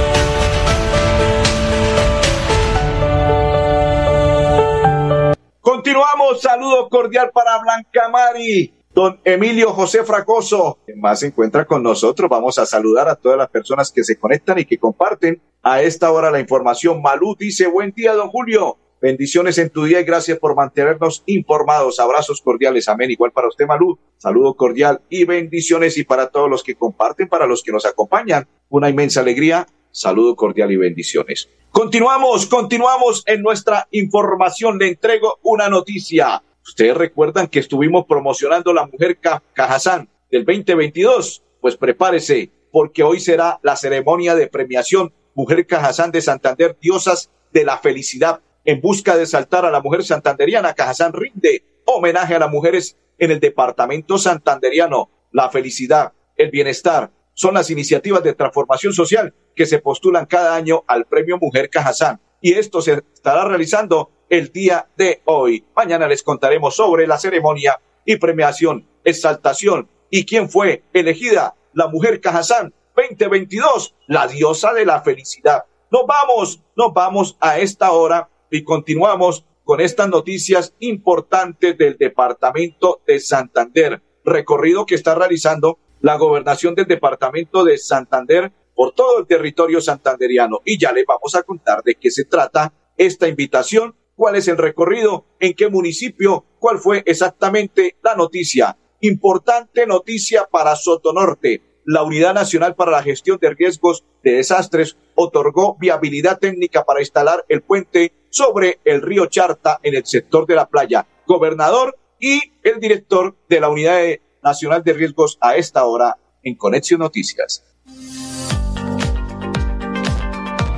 Cordial 6.89 7.31
para 7.33 7.59
Blanca 7.59 8.09
Mari. 8.09 8.73
Don 8.93 9.21
Emilio 9.23 9.71
José 9.71 10.03
Fracoso, 10.03 10.79
más 10.97 11.21
se 11.21 11.27
encuentra 11.27 11.65
con 11.65 11.81
nosotros. 11.81 12.29
Vamos 12.29 12.59
a 12.59 12.65
saludar 12.65 13.07
a 13.07 13.15
todas 13.15 13.38
las 13.38 13.50
personas 13.50 13.89
que 13.91 14.03
se 14.03 14.19
conectan 14.19 14.59
y 14.59 14.65
que 14.65 14.77
comparten 14.77 15.41
a 15.63 15.81
esta 15.81 16.11
hora 16.11 16.29
la 16.29 16.41
información. 16.41 17.01
Malú 17.01 17.35
dice, 17.39 17.67
buen 17.67 17.91
día, 17.91 18.13
don 18.13 18.29
Julio. 18.29 18.77
Bendiciones 19.01 19.57
en 19.57 19.71
tu 19.71 19.85
día 19.85 20.00
y 20.00 20.03
gracias 20.03 20.38
por 20.38 20.55
mantenernos 20.55 21.23
informados. 21.25 22.00
Abrazos 22.00 22.39
cordiales. 22.41 22.88
Amén. 22.88 23.09
Igual 23.09 23.31
para 23.31 23.47
usted, 23.47 23.65
Malú. 23.65 23.97
Saludo 24.17 24.53
cordial 24.53 25.01
y 25.09 25.23
bendiciones. 25.23 25.97
Y 25.97 26.03
para 26.03 26.29
todos 26.29 26.50
los 26.50 26.61
que 26.61 26.75
comparten, 26.75 27.27
para 27.27 27.47
los 27.47 27.63
que 27.63 27.71
nos 27.71 27.85
acompañan, 27.85 28.47
una 28.69 28.89
inmensa 28.89 29.21
alegría. 29.21 29.65
Saludo 29.89 30.35
cordial 30.35 30.71
y 30.71 30.77
bendiciones. 30.77 31.50
Continuamos, 31.71 32.45
continuamos 32.45 33.23
en 33.25 33.41
nuestra 33.41 33.88
información. 33.91 34.77
Le 34.77 34.89
entrego 34.89 35.39
una 35.41 35.67
noticia. 35.67 36.43
Ustedes 36.63 36.96
recuerdan 36.96 37.48
que 37.48 37.60
estuvimos 37.60 38.06
promocionando 38.06 38.74
la 38.74 38.86
mujer 38.86 39.18
Cajazán 39.20 40.10
del 40.30 40.46
2022. 40.46 41.44
Pues 41.60 41.75
prepárese, 41.75 42.51
porque 42.72 43.03
hoy 43.03 43.20
será 43.20 43.60
la 43.63 43.75
ceremonia 43.75 44.36
de 44.36 44.48
premiación 44.48 45.13
Mujer 45.34 45.65
Cajazán 45.65 46.12
de 46.12 46.22
Santander, 46.22 46.77
diosas 46.82 47.32
de 47.51 47.63
la 47.63 47.77
felicidad. 47.77 48.41
En 48.63 48.82
busca 48.82 49.18
de 49.18 49.25
saltar 49.25 49.65
a 49.65 49.72
la 49.72 49.82
mujer 49.82 50.03
santanderiana, 50.03 50.74
Cajazán 50.74 51.13
rinde 51.13 51.63
homenaje 51.86 52.36
a 52.36 52.39
las 52.39 52.50
mujeres 52.50 52.98
en 53.18 53.32
el 53.32 53.39
departamento 53.39 54.18
santanderiano. 54.18 55.10
La 55.32 55.50
felicidad, 55.50 56.13
el 56.36 56.51
bienestar, 56.51 57.12
son 57.34 57.53
las 57.53 57.70
iniciativas 57.70 58.24
de 58.24 58.34
transformación 58.34 58.94
social 58.94 59.34
que 59.56 59.65
se 59.65 59.80
postulan 59.80 60.25
cada 60.25 60.56
año 60.56 60.84
al 60.88 61.06
Premio 61.06 61.38
Mujer 61.39 61.70
Cajazán. 61.70 62.20
Y 62.41 62.53
esto 62.53 62.82
se 62.82 63.01
estará 63.13 63.46
realizando 63.46 64.12
el 64.31 64.51
día 64.53 64.88
de 64.95 65.21
hoy. 65.25 65.65
Mañana 65.75 66.07
les 66.07 66.23
contaremos 66.23 66.73
sobre 66.73 67.05
la 67.05 67.17
ceremonia 67.17 67.79
y 68.05 68.15
premiación, 68.15 68.88
exaltación 69.03 69.89
y 70.09 70.25
quién 70.25 70.50
fue 70.50 70.83
elegida 70.93 71.53
la 71.73 71.88
mujer 71.88 72.21
Cajazán 72.21 72.73
2022, 72.95 73.93
la 74.07 74.27
diosa 74.27 74.73
de 74.73 74.85
la 74.85 75.01
felicidad. 75.01 75.65
Nos 75.91 76.05
vamos, 76.07 76.61
nos 76.77 76.93
vamos 76.93 77.38
a 77.41 77.59
esta 77.59 77.91
hora 77.91 78.29
y 78.50 78.63
continuamos 78.63 79.45
con 79.65 79.81
estas 79.81 80.07
noticias 80.07 80.75
importantes 80.79 81.77
del 81.77 81.97
departamento 81.97 83.01
de 83.05 83.19
Santander. 83.19 84.01
Recorrido 84.23 84.85
que 84.85 84.95
está 84.95 85.13
realizando 85.13 85.77
la 86.00 86.15
gobernación 86.15 86.73
del 86.73 86.85
departamento 86.85 87.65
de 87.65 87.77
Santander 87.77 88.53
por 88.73 88.93
todo 88.93 89.19
el 89.19 89.27
territorio 89.27 89.81
santanderiano. 89.81 90.61
Y 90.63 90.79
ya 90.79 90.93
les 90.93 91.05
vamos 91.05 91.35
a 91.35 91.43
contar 91.43 91.83
de 91.83 91.95
qué 91.95 92.09
se 92.09 92.23
trata 92.23 92.73
esta 92.97 93.27
invitación, 93.27 93.95
cuál 94.22 94.36
es 94.36 94.48
el 94.48 94.60
recorrido, 94.60 95.25
en 95.40 95.56
qué 95.56 95.68
municipio, 95.68 96.46
cuál 96.60 96.78
fue 96.78 97.01
exactamente 97.08 97.98
la 98.04 98.13
noticia. 98.13 98.78
Importante 99.00 99.88
noticia 99.88 100.46
para 100.46 100.75
Sotonorte. 100.75 101.63
La 101.86 102.04
Unidad 102.04 102.36
Nacional 102.36 102.75
para 102.75 102.92
la 102.92 103.01
Gestión 103.01 103.40
de 103.42 103.50
Riesgos 103.50 104.06
de 104.24 104.34
Desastres 104.34 104.96
otorgó 105.16 105.75
viabilidad 105.80 106.38
técnica 106.38 106.84
para 106.84 107.00
instalar 107.00 107.44
el 107.50 107.63
puente 107.63 108.13
sobre 108.30 108.80
el 108.86 109.01
río 109.01 109.25
Charta 109.25 109.80
en 109.82 109.96
el 109.96 110.06
sector 110.06 110.46
de 110.46 110.54
la 110.54 110.70
playa. 110.70 111.08
Gobernador 111.25 111.98
y 112.20 112.42
el 112.62 112.80
director 112.80 113.36
de 113.50 113.60
la 113.60 113.70
Unidad 113.70 114.04
Nacional 114.44 114.84
de 114.84 114.94
Riesgos 114.94 115.40
a 115.42 115.56
esta 115.56 115.84
hora 115.86 116.16
en 116.44 116.54
Conexión 116.54 117.00
Noticias. 117.00 117.63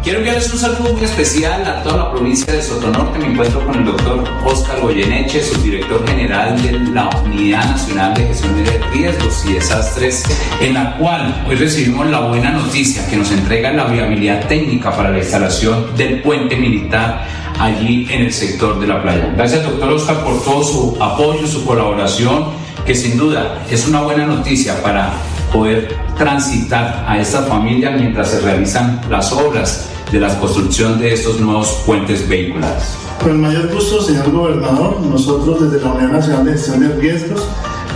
Quiero 0.04 0.20
enviarles 0.20 0.52
un 0.52 0.60
saludo 0.60 0.92
muy 0.92 1.06
especial 1.06 1.66
a 1.66 1.82
toda 1.82 1.96
la 1.96 2.12
provincia 2.12 2.52
de 2.52 2.62
Sotonorte. 2.62 3.20
Me 3.20 3.28
encuentro 3.28 3.66
con 3.66 3.74
el 3.74 3.86
doctor 3.86 4.22
Oscar 4.44 4.82
Goyeneche, 4.82 5.42
subdirector 5.42 6.06
general 6.06 6.62
de 6.62 6.78
la 6.92 7.10
Unidad 7.24 7.64
Nacional 7.70 8.14
de 8.14 8.28
Gestión 8.28 8.66
de 8.66 8.80
Riesgos 8.92 9.46
y 9.46 9.54
Desastres, 9.54 10.26
en 10.60 10.74
la 10.74 10.98
cual 10.98 11.46
hoy 11.48 11.56
recibimos 11.56 12.08
la 12.08 12.20
buena 12.20 12.52
noticia 12.52 13.08
que 13.08 13.16
nos 13.16 13.32
entrega 13.32 13.72
la 13.72 13.86
viabilidad 13.86 14.46
técnica 14.46 14.94
para 14.94 15.10
la 15.10 15.20
instalación 15.20 15.96
del 15.96 16.22
puente 16.22 16.58
militar 16.58 17.26
allí 17.58 18.06
en 18.12 18.24
el 18.24 18.34
sector 18.34 18.82
de 18.82 18.88
la 18.88 19.02
playa. 19.02 19.32
Gracias, 19.38 19.64
doctor 19.64 19.90
Oscar, 19.90 20.22
por 20.26 20.44
todo 20.44 20.66
su 20.66 20.98
apoyo, 21.02 21.48
su 21.48 21.64
colaboración, 21.64 22.48
que 22.86 22.94
sin 22.94 23.18
duda 23.18 23.64
es 23.72 23.88
una 23.88 24.02
buena 24.02 24.26
noticia 24.26 24.84
para 24.84 25.14
poder 25.54 25.96
transitar 26.18 27.06
a 27.08 27.20
esta 27.20 27.44
familia 27.44 27.92
mientras 27.92 28.32
se 28.32 28.42
realizan 28.42 29.00
las 29.10 29.32
obras 29.32 29.90
de 30.12 30.20
la 30.20 30.38
construcción 30.40 31.00
de 31.00 31.14
estos 31.14 31.40
nuevos 31.40 31.82
puentes 31.86 32.28
vehiculares. 32.28 32.98
Con 33.22 33.40
mayor 33.40 33.72
gusto, 33.74 34.02
señor 34.02 34.32
gobernador, 34.32 35.00
nosotros 35.02 35.62
desde 35.72 35.86
la 35.86 35.94
Unión 35.94 36.12
Nacional 36.12 36.46
de 36.46 36.52
Gestión 36.54 36.80
de 36.82 36.96
Riesgos 36.96 37.48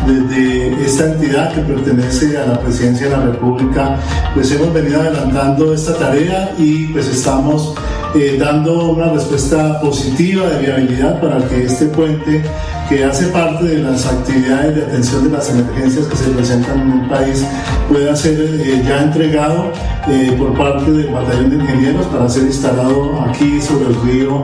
desde 0.06 0.86
esta 0.86 1.06
entidad 1.12 1.54
que 1.54 1.62
pertenece 1.62 2.38
a 2.38 2.46
la 2.46 2.60
Presidencia 2.60 3.10
de 3.10 3.18
la 3.18 3.26
República, 3.26 4.00
pues 4.34 4.52
hemos 4.52 4.74
venido 4.74 5.02
adelantando 5.02 5.74
esta 5.74 5.96
tarea 5.96 6.54
y 6.58 6.88
pues 6.88 7.08
estamos 7.08 7.74
eh, 8.16 8.38
dando 8.40 8.92
una 8.92 9.12
respuesta 9.12 9.82
positiva 9.82 10.48
de 10.48 10.62
viabilidad 10.62 11.20
para 11.20 11.46
que 11.48 11.66
este 11.66 11.88
puente 11.88 12.44
que 12.90 13.04
hace 13.04 13.28
parte 13.28 13.66
de 13.66 13.80
las 13.80 14.06
actividades 14.06 14.76
de 14.76 14.84
atención 14.84 15.26
de 15.26 15.38
las 15.38 15.50
emergencias 15.50 16.06
que 16.08 16.16
se 16.16 16.30
presentan 16.30 16.80
en 16.82 17.02
el 17.02 17.10
país 17.10 17.46
pueda 17.90 18.16
ser 18.16 18.40
eh, 18.40 18.84
ya 18.86 19.04
entregado 19.04 19.72
eh, 20.08 20.36
por 20.38 20.58
parte 20.58 20.92
del 20.92 21.08
batallón 21.08 21.50
de 21.50 21.56
ingenieros 21.58 22.06
para 22.08 22.30
ser 22.30 22.44
instalado 22.44 23.22
aquí 23.22 23.62
sobre 23.62 23.88
el 23.88 24.02
río 24.02 24.44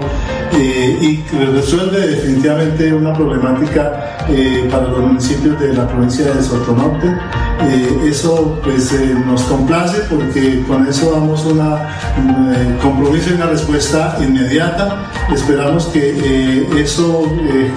eh, 0.53 0.97
y 1.01 1.23
resuelve 1.53 2.07
definitivamente 2.07 2.93
una 2.93 3.13
problemática 3.13 4.09
para 4.71 4.87
los 4.87 4.99
municipios 4.99 5.59
de 5.59 5.73
la 5.73 5.87
provincia 5.87 6.33
de 6.33 6.41
Sotonorte. 6.41 7.13
eso 8.05 8.61
pues 8.63 8.93
nos 9.25 9.41
complace 9.43 10.01
porque 10.09 10.63
con 10.65 10.87
eso 10.87 11.11
damos 11.11 11.45
un 11.45 12.77
compromiso 12.81 13.31
y 13.31 13.33
una 13.33 13.47
respuesta 13.47 14.17
inmediata. 14.21 15.09
Esperamos 15.33 15.87
que 15.87 16.67
eso 16.77 17.29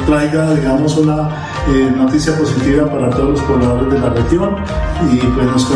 traiga 0.06 0.54
digamos, 0.56 0.96
una 0.96 1.28
eh, 1.68 1.92
noticia 1.96 2.36
positiva 2.36 2.90
para 2.90 3.10
todos 3.10 3.30
los 3.30 3.40
pobladores 3.42 3.92
de 3.92 3.98
la 3.98 4.10
región 4.10 4.56
y 5.10 5.16
pues 5.18 5.46
nos, 5.46 5.68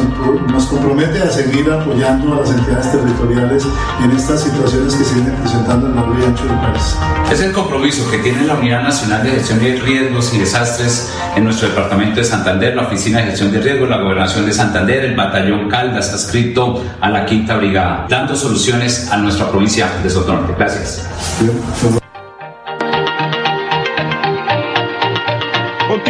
nos, 0.51 0.67
compromete 0.67 1.21
a 1.23 1.31
seguir 1.31 1.71
apoyando 1.71 2.35
a 2.35 2.41
las 2.41 2.51
entidades 2.51 2.93
territoriales 2.93 3.67
en 4.03 4.11
estas 4.13 4.43
situaciones 4.43 4.95
que 4.95 5.05
se 5.05 5.15
vienen 5.15 5.35
presentando 5.37 5.89
en 5.89 5.97
la 5.97 6.03
río 6.03 6.27
ancho 6.27 6.45
del 6.45 6.59
país. 6.59 6.97
Es 7.31 7.41
el 7.41 7.53
compromiso 7.53 8.11
que 8.11 8.19
tiene 8.19 8.45
la 8.45 8.55
Unidad 8.55 8.83
Nacional 8.83 9.23
de 9.23 9.31
Gestión 9.31 9.59
de 9.61 9.77
Riesgos 9.81 10.33
y 10.35 10.39
Desastres 10.39 11.13
en 11.37 11.45
nuestro 11.45 11.69
departamento 11.69 12.17
de 12.17 12.25
Santander, 12.25 12.75
la 12.75 12.83
Oficina 12.83 13.19
de 13.19 13.27
Gestión 13.27 13.53
de 13.53 13.61
Riesgos, 13.61 13.89
la 13.89 13.99
Gobernación 13.99 14.47
de 14.47 14.53
Santander, 14.53 15.05
el 15.05 15.17
Batallón 15.17 15.69
Caldas, 15.69 16.13
adscrito 16.13 16.83
a 17.01 17.11
la 17.11 17.27
Quinta 17.27 17.57
Brigada, 17.57 18.07
dando 18.09 18.35
soluciones 18.35 19.11
a 19.11 19.17
nuestra 19.17 19.49
provincia 19.49 19.89
de 20.03 20.11
Sotonorte. 20.11 20.55
Gracias. 20.59 22.00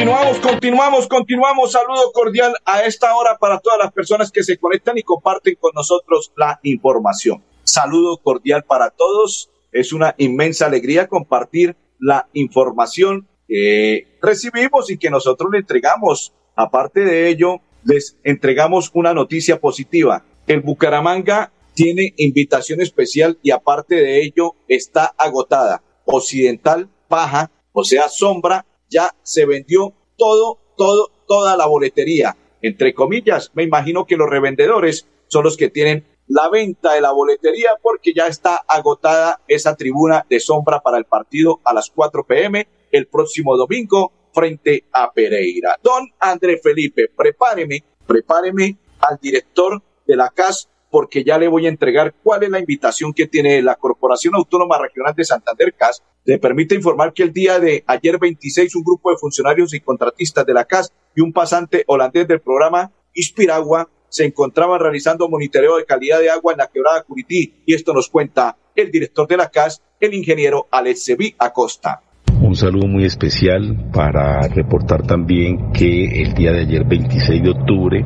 Continuamos, 0.00 0.38
continuamos, 0.38 1.08
continuamos. 1.08 1.72
Saludo 1.72 2.10
cordial 2.14 2.54
a 2.64 2.84
esta 2.84 3.14
hora 3.14 3.36
para 3.38 3.58
todas 3.58 3.78
las 3.78 3.92
personas 3.92 4.32
que 4.32 4.42
se 4.42 4.56
conectan 4.56 4.96
y 4.96 5.02
comparten 5.02 5.56
con 5.60 5.72
nosotros 5.74 6.32
la 6.38 6.58
información. 6.62 7.44
Saludo 7.64 8.16
cordial 8.16 8.64
para 8.64 8.88
todos. 8.88 9.50
Es 9.72 9.92
una 9.92 10.14
inmensa 10.16 10.64
alegría 10.64 11.06
compartir 11.06 11.76
la 11.98 12.30
información 12.32 13.28
que 13.46 14.06
recibimos 14.22 14.90
y 14.90 14.96
que 14.96 15.10
nosotros 15.10 15.50
le 15.52 15.58
entregamos. 15.58 16.32
Aparte 16.56 17.00
de 17.00 17.28
ello, 17.28 17.60
les 17.84 18.16
entregamos 18.24 18.90
una 18.94 19.12
noticia 19.12 19.60
positiva. 19.60 20.24
El 20.46 20.62
Bucaramanga 20.62 21.52
tiene 21.74 22.14
invitación 22.16 22.80
especial 22.80 23.38
y 23.42 23.50
aparte 23.50 23.96
de 23.96 24.22
ello 24.22 24.54
está 24.66 25.12
agotada. 25.18 25.82
Occidental 26.06 26.88
baja 27.10 27.50
o 27.72 27.84
sea, 27.84 28.08
sombra, 28.08 28.66
ya 28.90 29.14
se 29.22 29.46
vendió 29.46 29.94
todo, 30.16 30.58
todo, 30.76 31.10
toda 31.26 31.56
la 31.56 31.66
boletería. 31.66 32.36
Entre 32.60 32.92
comillas, 32.92 33.50
me 33.54 33.62
imagino 33.62 34.04
que 34.04 34.16
los 34.16 34.28
revendedores 34.28 35.06
son 35.28 35.44
los 35.44 35.56
que 35.56 35.70
tienen 35.70 36.04
la 36.26 36.48
venta 36.48 36.92
de 36.92 37.00
la 37.00 37.12
boletería 37.12 37.70
porque 37.82 38.12
ya 38.14 38.26
está 38.26 38.62
agotada 38.68 39.40
esa 39.48 39.74
tribuna 39.74 40.26
de 40.28 40.38
sombra 40.38 40.80
para 40.80 40.98
el 40.98 41.04
partido 41.04 41.60
a 41.64 41.72
las 41.72 41.90
4 41.90 42.24
pm 42.24 42.68
el 42.92 43.06
próximo 43.06 43.56
domingo 43.56 44.12
frente 44.32 44.84
a 44.92 45.12
Pereira. 45.12 45.76
Don 45.82 46.08
André 46.20 46.58
Felipe, 46.58 47.08
prepáreme, 47.16 47.82
prepáreme 48.06 48.76
al 49.00 49.18
director 49.20 49.82
de 50.06 50.16
la 50.16 50.28
CAS 50.30 50.68
porque 50.90 51.24
ya 51.24 51.38
le 51.38 51.48
voy 51.48 51.66
a 51.66 51.68
entregar 51.68 52.14
cuál 52.22 52.42
es 52.42 52.50
la 52.50 52.58
invitación 52.58 53.12
que 53.12 53.26
tiene 53.26 53.62
la 53.62 53.76
Corporación 53.76 54.34
Autónoma 54.34 54.78
Regional 54.78 55.14
de 55.14 55.24
Santander 55.24 55.74
CAS. 55.74 56.02
Le 56.24 56.38
permite 56.38 56.74
informar 56.74 57.12
que 57.12 57.22
el 57.22 57.32
día 57.32 57.58
de 57.58 57.84
ayer 57.86 58.18
26 58.18 58.74
un 58.76 58.84
grupo 58.84 59.10
de 59.10 59.16
funcionarios 59.16 59.72
y 59.72 59.80
contratistas 59.80 60.44
de 60.44 60.54
la 60.54 60.64
CAS 60.64 60.92
y 61.14 61.20
un 61.20 61.32
pasante 61.32 61.84
holandés 61.86 62.26
del 62.28 62.40
programa 62.40 62.90
Inspiragua 63.14 63.88
se 64.08 64.24
encontraban 64.24 64.80
realizando 64.80 65.28
monitoreo 65.28 65.76
de 65.76 65.84
calidad 65.84 66.18
de 66.18 66.30
agua 66.30 66.52
en 66.52 66.58
la 66.58 66.66
quebrada 66.66 67.02
Curití 67.04 67.62
y 67.64 67.74
esto 67.74 67.94
nos 67.94 68.08
cuenta 68.08 68.56
el 68.74 68.90
director 68.90 69.28
de 69.28 69.36
la 69.36 69.50
CAS, 69.50 69.82
el 70.00 70.14
ingeniero 70.14 70.66
Alexevi 70.70 71.34
Acosta. 71.38 72.02
Un 72.42 72.56
saludo 72.56 72.86
muy 72.88 73.04
especial 73.04 73.90
para 73.92 74.40
reportar 74.48 75.06
también 75.06 75.72
que 75.72 76.22
el 76.22 76.34
día 76.34 76.52
de 76.52 76.62
ayer 76.62 76.84
26 76.84 77.42
de 77.42 77.50
octubre 77.50 78.04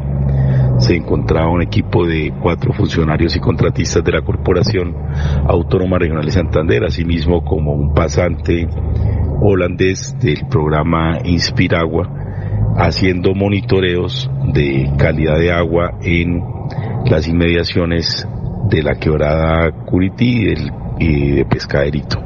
se 0.85 0.97
encontraba 0.97 1.49
un 1.49 1.63
equipo 1.63 2.07
de 2.07 2.31
cuatro 2.43 2.75
funcionarios 2.75 3.35
y 3.35 3.41
contratistas 3.41 4.05
de 4.05 4.13
la 4.13 4.21
Corporación 4.21 4.95
Autónoma 5.47 5.99
Regional 5.99 6.27
de 6.27 6.31
Santander, 6.31 6.85
asimismo 6.85 7.43
como 7.43 7.73
un 7.73 7.95
pasante 7.95 8.69
holandés 9.41 10.15
del 10.21 10.47
programa 10.51 11.21
Inspiragua, 11.25 12.07
haciendo 12.77 13.35
monitoreos 13.35 14.31
de 14.53 14.91
calidad 14.99 15.39
de 15.39 15.53
agua 15.53 15.99
en 16.03 16.43
las 17.07 17.27
inmediaciones 17.29 18.29
de 18.69 18.83
la 18.83 18.97
quebrada 18.97 19.71
Curití 19.87 20.53
y, 20.99 21.31
de 21.31 21.47
Pescaderito. 21.47 22.21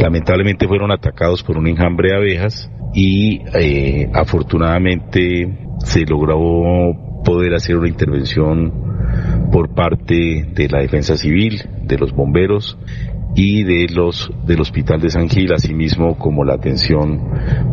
Lamentablemente 0.00 0.66
fueron 0.66 0.90
atacados 0.90 1.44
por 1.44 1.56
un 1.56 1.68
enjambre 1.68 2.08
de 2.08 2.16
abejas 2.16 2.68
y 2.92 3.42
eh, 3.54 4.10
afortunadamente 4.12 5.56
se 5.78 6.04
logró 6.04 7.13
poder 7.24 7.54
hacer 7.54 7.76
una 7.76 7.88
intervención 7.88 8.72
por 9.50 9.74
parte 9.74 10.46
de 10.52 10.68
la 10.68 10.80
Defensa 10.80 11.16
Civil, 11.16 11.62
de 11.82 11.98
los 11.98 12.12
bomberos 12.12 12.78
y 13.34 13.64
de 13.64 13.86
los 13.92 14.30
del 14.46 14.60
Hospital 14.60 15.00
de 15.00 15.10
San 15.10 15.28
Gil, 15.28 15.52
asimismo 15.52 16.16
como 16.16 16.44
la 16.44 16.54
atención 16.54 17.20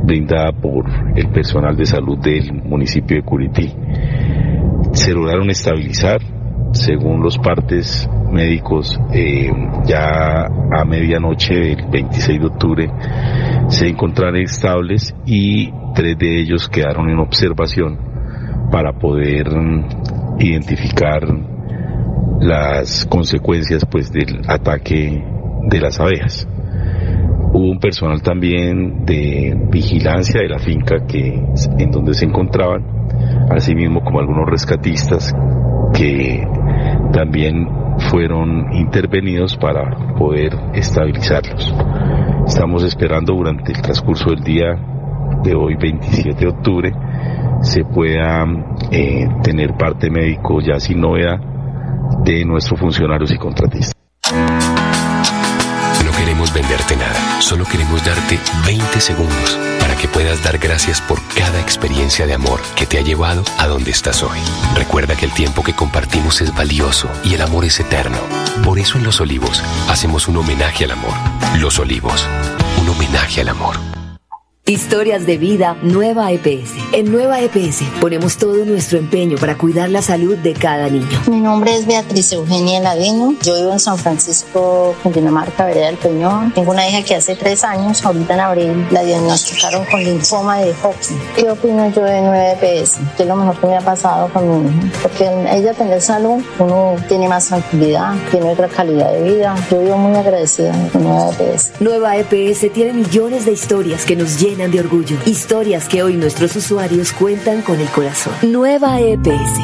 brindada 0.03 0.51
por 0.51 0.85
el 1.15 1.29
personal 1.29 1.75
de 1.75 1.85
salud 1.85 2.17
del 2.17 2.51
municipio 2.53 3.17
de 3.17 3.23
Curití. 3.23 3.73
Se 4.93 5.13
lograron 5.13 5.49
estabilizar, 5.49 6.19
según 6.73 7.21
los 7.21 7.37
partes 7.37 8.09
médicos, 8.31 8.99
eh, 9.13 9.51
ya 9.85 10.45
a 10.45 10.85
medianoche 10.85 11.53
del 11.53 11.85
26 11.91 12.39
de 12.39 12.45
octubre 12.45 12.91
se 13.67 13.87
encontraron 13.87 14.37
estables 14.37 15.15
y 15.25 15.71
tres 15.95 16.17
de 16.17 16.41
ellos 16.41 16.69
quedaron 16.69 17.09
en 17.09 17.19
observación 17.19 18.10
para 18.71 18.93
poder 18.93 19.47
identificar 20.39 21.21
las 22.39 23.05
consecuencias 23.05 23.85
pues 23.85 24.11
del 24.11 24.41
ataque 24.47 25.23
de 25.69 25.79
las 25.79 25.99
abejas. 25.99 26.47
Hubo 27.53 27.69
un 27.69 27.79
personal 27.79 28.21
también 28.21 29.05
de 29.05 29.55
vigilancia 29.69 30.41
de 30.41 30.47
la 30.47 30.59
finca 30.59 31.05
que 31.05 31.43
en 31.77 31.91
donde 31.91 32.13
se 32.13 32.25
encontraban, 32.25 32.83
asimismo 33.49 34.01
como 34.03 34.19
algunos 34.19 34.49
rescatistas 34.49 35.33
que 35.93 36.47
también 37.11 37.67
fueron 38.09 38.73
intervenidos 38.73 39.57
para 39.57 40.15
poder 40.15 40.53
estabilizarlos. 40.73 41.75
Estamos 42.47 42.83
esperando 42.83 43.33
durante 43.35 43.73
el 43.73 43.81
transcurso 43.81 44.29
del 44.29 44.43
día 44.43 44.75
de 45.43 45.53
hoy, 45.53 45.75
27 45.75 46.39
de 46.39 46.47
octubre, 46.47 46.91
se 47.61 47.83
pueda 47.83 48.45
eh, 48.91 49.27
tener 49.43 49.75
parte 49.77 50.09
médico 50.09 50.59
ya 50.61 50.79
sin 50.79 51.01
novedad 51.01 51.39
de 52.23 52.45
nuestros 52.45 52.79
funcionarios 52.79 53.31
y 53.31 53.37
contratistas. 53.37 53.95
No 56.05 56.11
queremos 56.17 56.53
venderte 56.53 56.95
nada, 56.95 57.41
solo 57.41 57.65
queremos 57.65 58.03
darte 58.05 58.39
20 58.65 58.99
segundos 58.99 59.59
para 59.79 59.95
que 59.95 60.07
puedas 60.07 60.43
dar 60.43 60.57
gracias 60.57 61.01
por 61.01 61.19
cada 61.35 61.59
experiencia 61.59 62.25
de 62.25 62.33
amor 62.33 62.59
que 62.75 62.85
te 62.85 62.97
ha 62.97 63.01
llevado 63.01 63.43
a 63.57 63.67
donde 63.67 63.91
estás 63.91 64.23
hoy. 64.23 64.39
Recuerda 64.75 65.15
que 65.15 65.25
el 65.25 65.33
tiempo 65.33 65.63
que 65.63 65.73
compartimos 65.73 66.41
es 66.41 66.53
valioso 66.55 67.09
y 67.23 67.33
el 67.35 67.41
amor 67.41 67.65
es 67.65 67.79
eterno. 67.79 68.17
Por 68.63 68.79
eso 68.79 68.97
en 68.97 69.03
Los 69.03 69.21
Olivos 69.21 69.63
hacemos 69.89 70.27
un 70.27 70.37
homenaje 70.37 70.85
al 70.85 70.91
amor. 70.91 71.13
Los 71.59 71.79
Olivos, 71.79 72.27
un 72.81 72.89
homenaje 72.89 73.41
al 73.41 73.49
amor. 73.49 74.00
Historias 74.67 75.25
de 75.25 75.39
vida 75.39 75.75
Nueva 75.81 76.31
EPS. 76.31 76.75
En 76.93 77.11
Nueva 77.11 77.41
EPS 77.41 77.81
ponemos 77.99 78.37
todo 78.37 78.63
nuestro 78.63 78.99
empeño 78.99 79.39
para 79.39 79.57
cuidar 79.57 79.89
la 79.89 80.03
salud 80.03 80.37
de 80.37 80.53
cada 80.53 80.87
niño. 80.87 81.19
Mi 81.27 81.41
nombre 81.41 81.75
es 81.75 81.87
Beatriz 81.87 82.31
Eugenia 82.31 82.79
Ladino. 82.79 83.33
Yo 83.41 83.55
vivo 83.55 83.71
en 83.71 83.79
San 83.79 83.97
Francisco, 83.97 84.95
Cundinamarca, 85.01 85.65
Vereda 85.65 85.87
del 85.87 85.97
Peñón. 85.97 86.53
Tengo 86.53 86.71
una 86.71 86.87
hija 86.87 87.01
que 87.03 87.15
hace 87.15 87.35
tres 87.35 87.63
años, 87.63 88.05
ahorita 88.05 88.35
en 88.35 88.39
abril, 88.39 88.87
la 88.91 89.01
diagnosticaron 89.01 89.83
con 89.85 90.03
linfoma 90.03 90.59
de 90.59 90.71
Hodgkin. 90.83 91.19
¿Qué 91.35 91.49
opino 91.49 91.91
yo 91.91 92.03
de 92.03 92.21
Nueva 92.21 92.51
EPS? 92.51 92.99
¿Qué 93.17 93.23
es 93.23 93.27
lo 93.27 93.35
mejor 93.35 93.59
que 93.59 93.65
me 93.67 93.77
ha 93.77 93.81
pasado 93.81 94.31
con 94.31 94.47
mi 94.47 94.69
hija? 94.69 94.99
Porque 95.01 95.27
ella 95.53 95.73
tener 95.73 96.01
salud, 96.01 96.43
uno 96.59 96.95
tiene 97.09 97.27
más 97.27 97.47
tranquilidad, 97.47 98.13
tiene 98.29 98.51
otra 98.51 98.67
calidad 98.67 99.11
de 99.11 99.23
vida. 99.23 99.55
Yo 99.71 99.79
vivo 99.81 99.97
muy 99.97 100.15
agradecida 100.15 100.71
con 100.93 101.03
Nueva 101.03 101.31
EPS. 101.31 101.71
Nueva 101.81 102.15
EPS 102.17 102.71
tiene 102.71 102.93
millones 102.93 103.45
de 103.45 103.53
historias 103.53 104.05
que 104.05 104.15
nos 104.15 104.39
llenan 104.51 104.71
de 104.71 104.79
orgullo. 104.79 105.17
Historias 105.25 105.87
que 105.87 106.03
hoy 106.03 106.15
nuestros 106.15 106.55
usuarios 106.55 107.13
cuentan 107.13 107.61
con 107.61 107.79
el 107.79 107.87
corazón. 107.87 108.33
Nueva 108.43 108.99
EPS. 108.99 109.59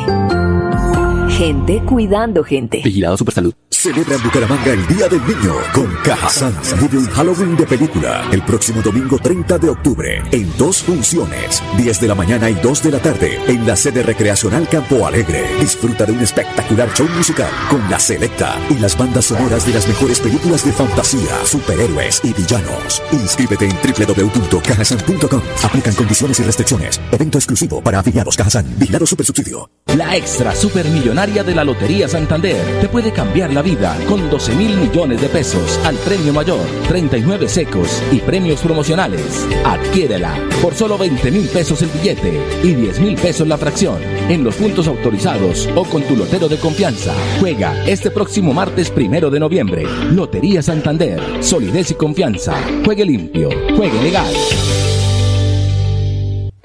Gente 1.38 1.82
cuidando 1.86 2.44
gente. 2.44 2.82
Vigilado 2.84 3.18
Supersalud. 3.18 3.54
Celebra 3.88 4.16
en 4.16 4.24
Bucaramanga 4.24 4.74
el 4.74 4.86
Día 4.88 5.08
del 5.08 5.26
Niño 5.26 5.56
con 5.74 5.88
Cajazán. 6.04 6.54
Vive 6.82 6.98
un 6.98 7.06
Halloween 7.06 7.56
de 7.56 7.66
película 7.66 8.28
el 8.34 8.42
próximo 8.42 8.82
domingo 8.82 9.18
30 9.18 9.58
de 9.60 9.70
octubre 9.70 10.22
en 10.30 10.58
dos 10.58 10.84
funciones, 10.84 11.64
10 11.78 12.02
de 12.02 12.08
la 12.10 12.14
mañana 12.14 12.50
y 12.50 12.56
2 12.56 12.84
de 12.84 12.92
la 12.92 13.00
tarde 13.00 13.40
en 13.48 13.66
la 13.66 13.78
sede 13.78 14.04
recreacional 14.04 14.68
Campo 14.68 15.08
Alegre. 15.08 15.48
Disfruta 15.62 16.06
de 16.06 16.12
un 16.12 16.20
espectacular 16.20 16.94
show 16.94 17.08
musical 17.16 17.50
con 17.70 17.90
la 17.90 17.98
selecta 17.98 18.60
y 18.70 18.74
las 18.74 18.98
bandas 18.98 19.24
sonoras 19.24 19.66
de 19.66 19.76
las 19.76 19.88
mejores 19.88 20.20
películas 20.20 20.66
de 20.66 20.74
fantasía, 20.74 21.46
superhéroes 21.46 22.20
y 22.26 22.34
villanos. 22.34 23.02
Inscríbete 23.14 23.70
en 23.70 23.78
www.cajasan.com. 23.78 25.42
Aplican 25.64 25.96
condiciones 25.96 26.38
y 26.42 26.44
restricciones. 26.44 27.00
Evento 27.14 27.38
exclusivo 27.38 27.82
para 27.82 28.00
afiliados 28.00 28.36
Cajazán. 28.36 28.66
Vigilado 28.78 29.06
Supersubsidio. 29.06 29.77
La 29.96 30.18
extra 30.18 30.54
supermillonaria 30.54 31.44
de 31.44 31.56
la 31.56 31.64
Lotería 31.64 32.08
Santander 32.08 32.62
te 32.82 32.90
puede 32.90 33.12
cambiar 33.14 33.54
la 33.54 33.62
vida 33.62 33.98
con 34.08 34.30
12 34.30 34.54
mil 34.56 34.76
millones 34.78 35.22
de 35.22 35.30
pesos 35.30 35.80
al 35.86 35.96
premio 35.96 36.34
mayor, 36.34 36.60
39 36.90 37.48
secos 37.48 38.04
y 38.12 38.20
premios 38.20 38.60
promocionales. 38.62 39.48
Adquiérela 39.66 40.36
por 40.62 40.76
solo 40.76 40.98
20 40.98 41.32
mil 41.32 41.48
pesos 41.48 41.82
el 41.82 41.90
billete 41.90 42.40
y 42.64 42.74
10 42.74 43.00
mil 43.00 43.16
pesos 43.16 43.48
la 43.48 43.58
fracción 43.58 44.00
en 44.30 44.44
los 44.44 44.56
puntos 44.56 44.88
autorizados 44.88 45.70
o 45.76 45.84
con 45.86 46.04
tu 46.04 46.16
lotero 46.18 46.50
de 46.50 46.58
confianza. 46.58 47.14
Juega 47.40 47.86
este 47.86 48.12
próximo 48.12 48.54
martes 48.54 48.92
primero 48.92 49.30
de 49.30 49.40
noviembre. 49.40 49.84
Lotería 50.12 50.62
Santander, 50.62 51.22
solidez 51.42 51.92
y 51.92 51.96
confianza. 51.96 52.56
Juegue 52.84 53.06
limpio, 53.06 53.50
juegue 53.76 54.02
legal. 54.04 54.34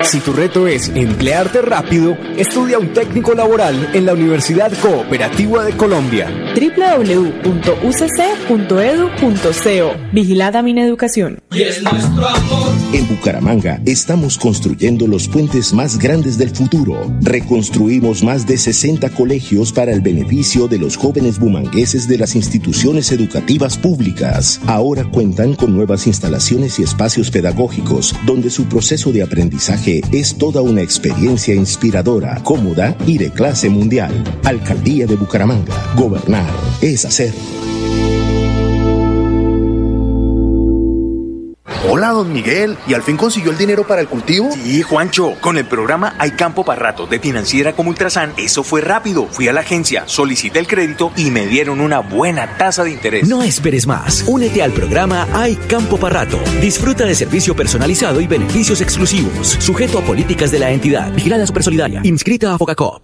Si 0.04 0.20
tu 0.20 0.32
reto 0.32 0.66
es 0.66 0.88
emplearte 0.94 1.62
rápido, 1.62 2.16
estudia 2.36 2.78
un 2.78 2.92
técnico 2.92 3.34
laboral 3.34 3.90
en 3.94 4.04
la 4.04 4.14
Universidad 4.14 4.72
Cooperativa 4.80 5.64
de 5.64 5.76
Colombia. 5.76 6.28
www.ucc.edu.co 6.54 7.52
Vigilada 10.12 10.62
Mineducación. 10.62 11.38
Y 11.52 11.62
es 11.62 11.82
nuestro 11.82 12.28
amor. 12.28 12.72
En 12.92 13.08
Bucaramanga 13.08 13.80
estamos 13.86 14.36
construyendo 14.38 15.06
los 15.06 15.28
puentes 15.28 15.72
más 15.72 15.98
grandes 15.98 16.36
del 16.36 16.50
futuro. 16.50 17.10
Reconstruimos 17.20 18.22
más 18.22 18.46
de 18.46 18.58
60 18.58 19.08
colegios 19.10 19.72
para 19.72 19.92
el 19.92 20.00
beneficio 20.00 20.68
de 20.68 20.78
los 20.78 20.96
jóvenes 20.96 21.38
bumangueses 21.38 22.08
de 22.08 22.18
las 22.18 22.34
instituciones 22.34 23.12
educativas 23.12 23.78
públicas. 23.78 24.60
Ahora 24.66 25.04
cuentan 25.04 25.54
con 25.54 25.74
nuevas 25.74 26.06
instalaciones 26.06 26.78
y 26.78 26.82
espacios 26.82 27.30
pedagógicos 27.30 28.14
donde 28.26 28.50
su 28.50 28.64
proceso 28.66 29.12
de 29.12 29.22
aprendizaje 29.22 29.91
es 30.12 30.36
toda 30.36 30.62
una 30.62 30.82
experiencia 30.82 31.54
inspiradora, 31.54 32.40
cómoda 32.42 32.96
y 33.06 33.18
de 33.18 33.30
clase 33.30 33.68
mundial. 33.68 34.12
Alcaldía 34.44 35.06
de 35.06 35.16
Bucaramanga. 35.16 35.94
Gobernar 35.96 36.50
es 36.80 37.04
hacer. 37.04 37.32
Hola 42.02 42.14
don 42.14 42.32
Miguel. 42.32 42.76
¿Y 42.88 42.94
al 42.94 43.04
fin 43.04 43.16
consiguió 43.16 43.52
el 43.52 43.58
dinero 43.58 43.86
para 43.86 44.00
el 44.00 44.08
cultivo? 44.08 44.50
Sí, 44.50 44.82
Juancho. 44.82 45.36
Con 45.40 45.56
el 45.56 45.66
programa 45.66 46.16
Hay 46.18 46.32
Campo 46.32 46.64
para 46.64 46.80
Rato 46.80 47.06
de 47.06 47.20
Financiera 47.20 47.74
como 47.74 47.90
Ultrasan, 47.90 48.32
eso 48.36 48.64
fue 48.64 48.80
rápido. 48.80 49.28
Fui 49.30 49.46
a 49.46 49.52
la 49.52 49.60
agencia, 49.60 50.02
solicité 50.06 50.58
el 50.58 50.66
crédito 50.66 51.12
y 51.16 51.30
me 51.30 51.46
dieron 51.46 51.80
una 51.80 52.00
buena 52.00 52.58
tasa 52.58 52.82
de 52.82 52.90
interés. 52.90 53.28
No 53.28 53.44
esperes 53.44 53.86
más. 53.86 54.24
Únete 54.26 54.64
al 54.64 54.72
programa 54.72 55.28
Hay 55.32 55.54
Campo 55.54 55.96
para 55.96 56.24
Rato. 56.24 56.40
Disfruta 56.60 57.04
de 57.04 57.14
servicio 57.14 57.54
personalizado 57.54 58.20
y 58.20 58.26
beneficios 58.26 58.80
exclusivos. 58.80 59.56
Sujeto 59.60 60.00
a 60.00 60.02
políticas 60.02 60.50
de 60.50 60.58
la 60.58 60.72
entidad. 60.72 61.12
Vigilada 61.12 61.46
Supersolidaria. 61.46 62.00
Inscrita 62.02 62.52
a 62.52 62.58
Focacop. 62.58 63.00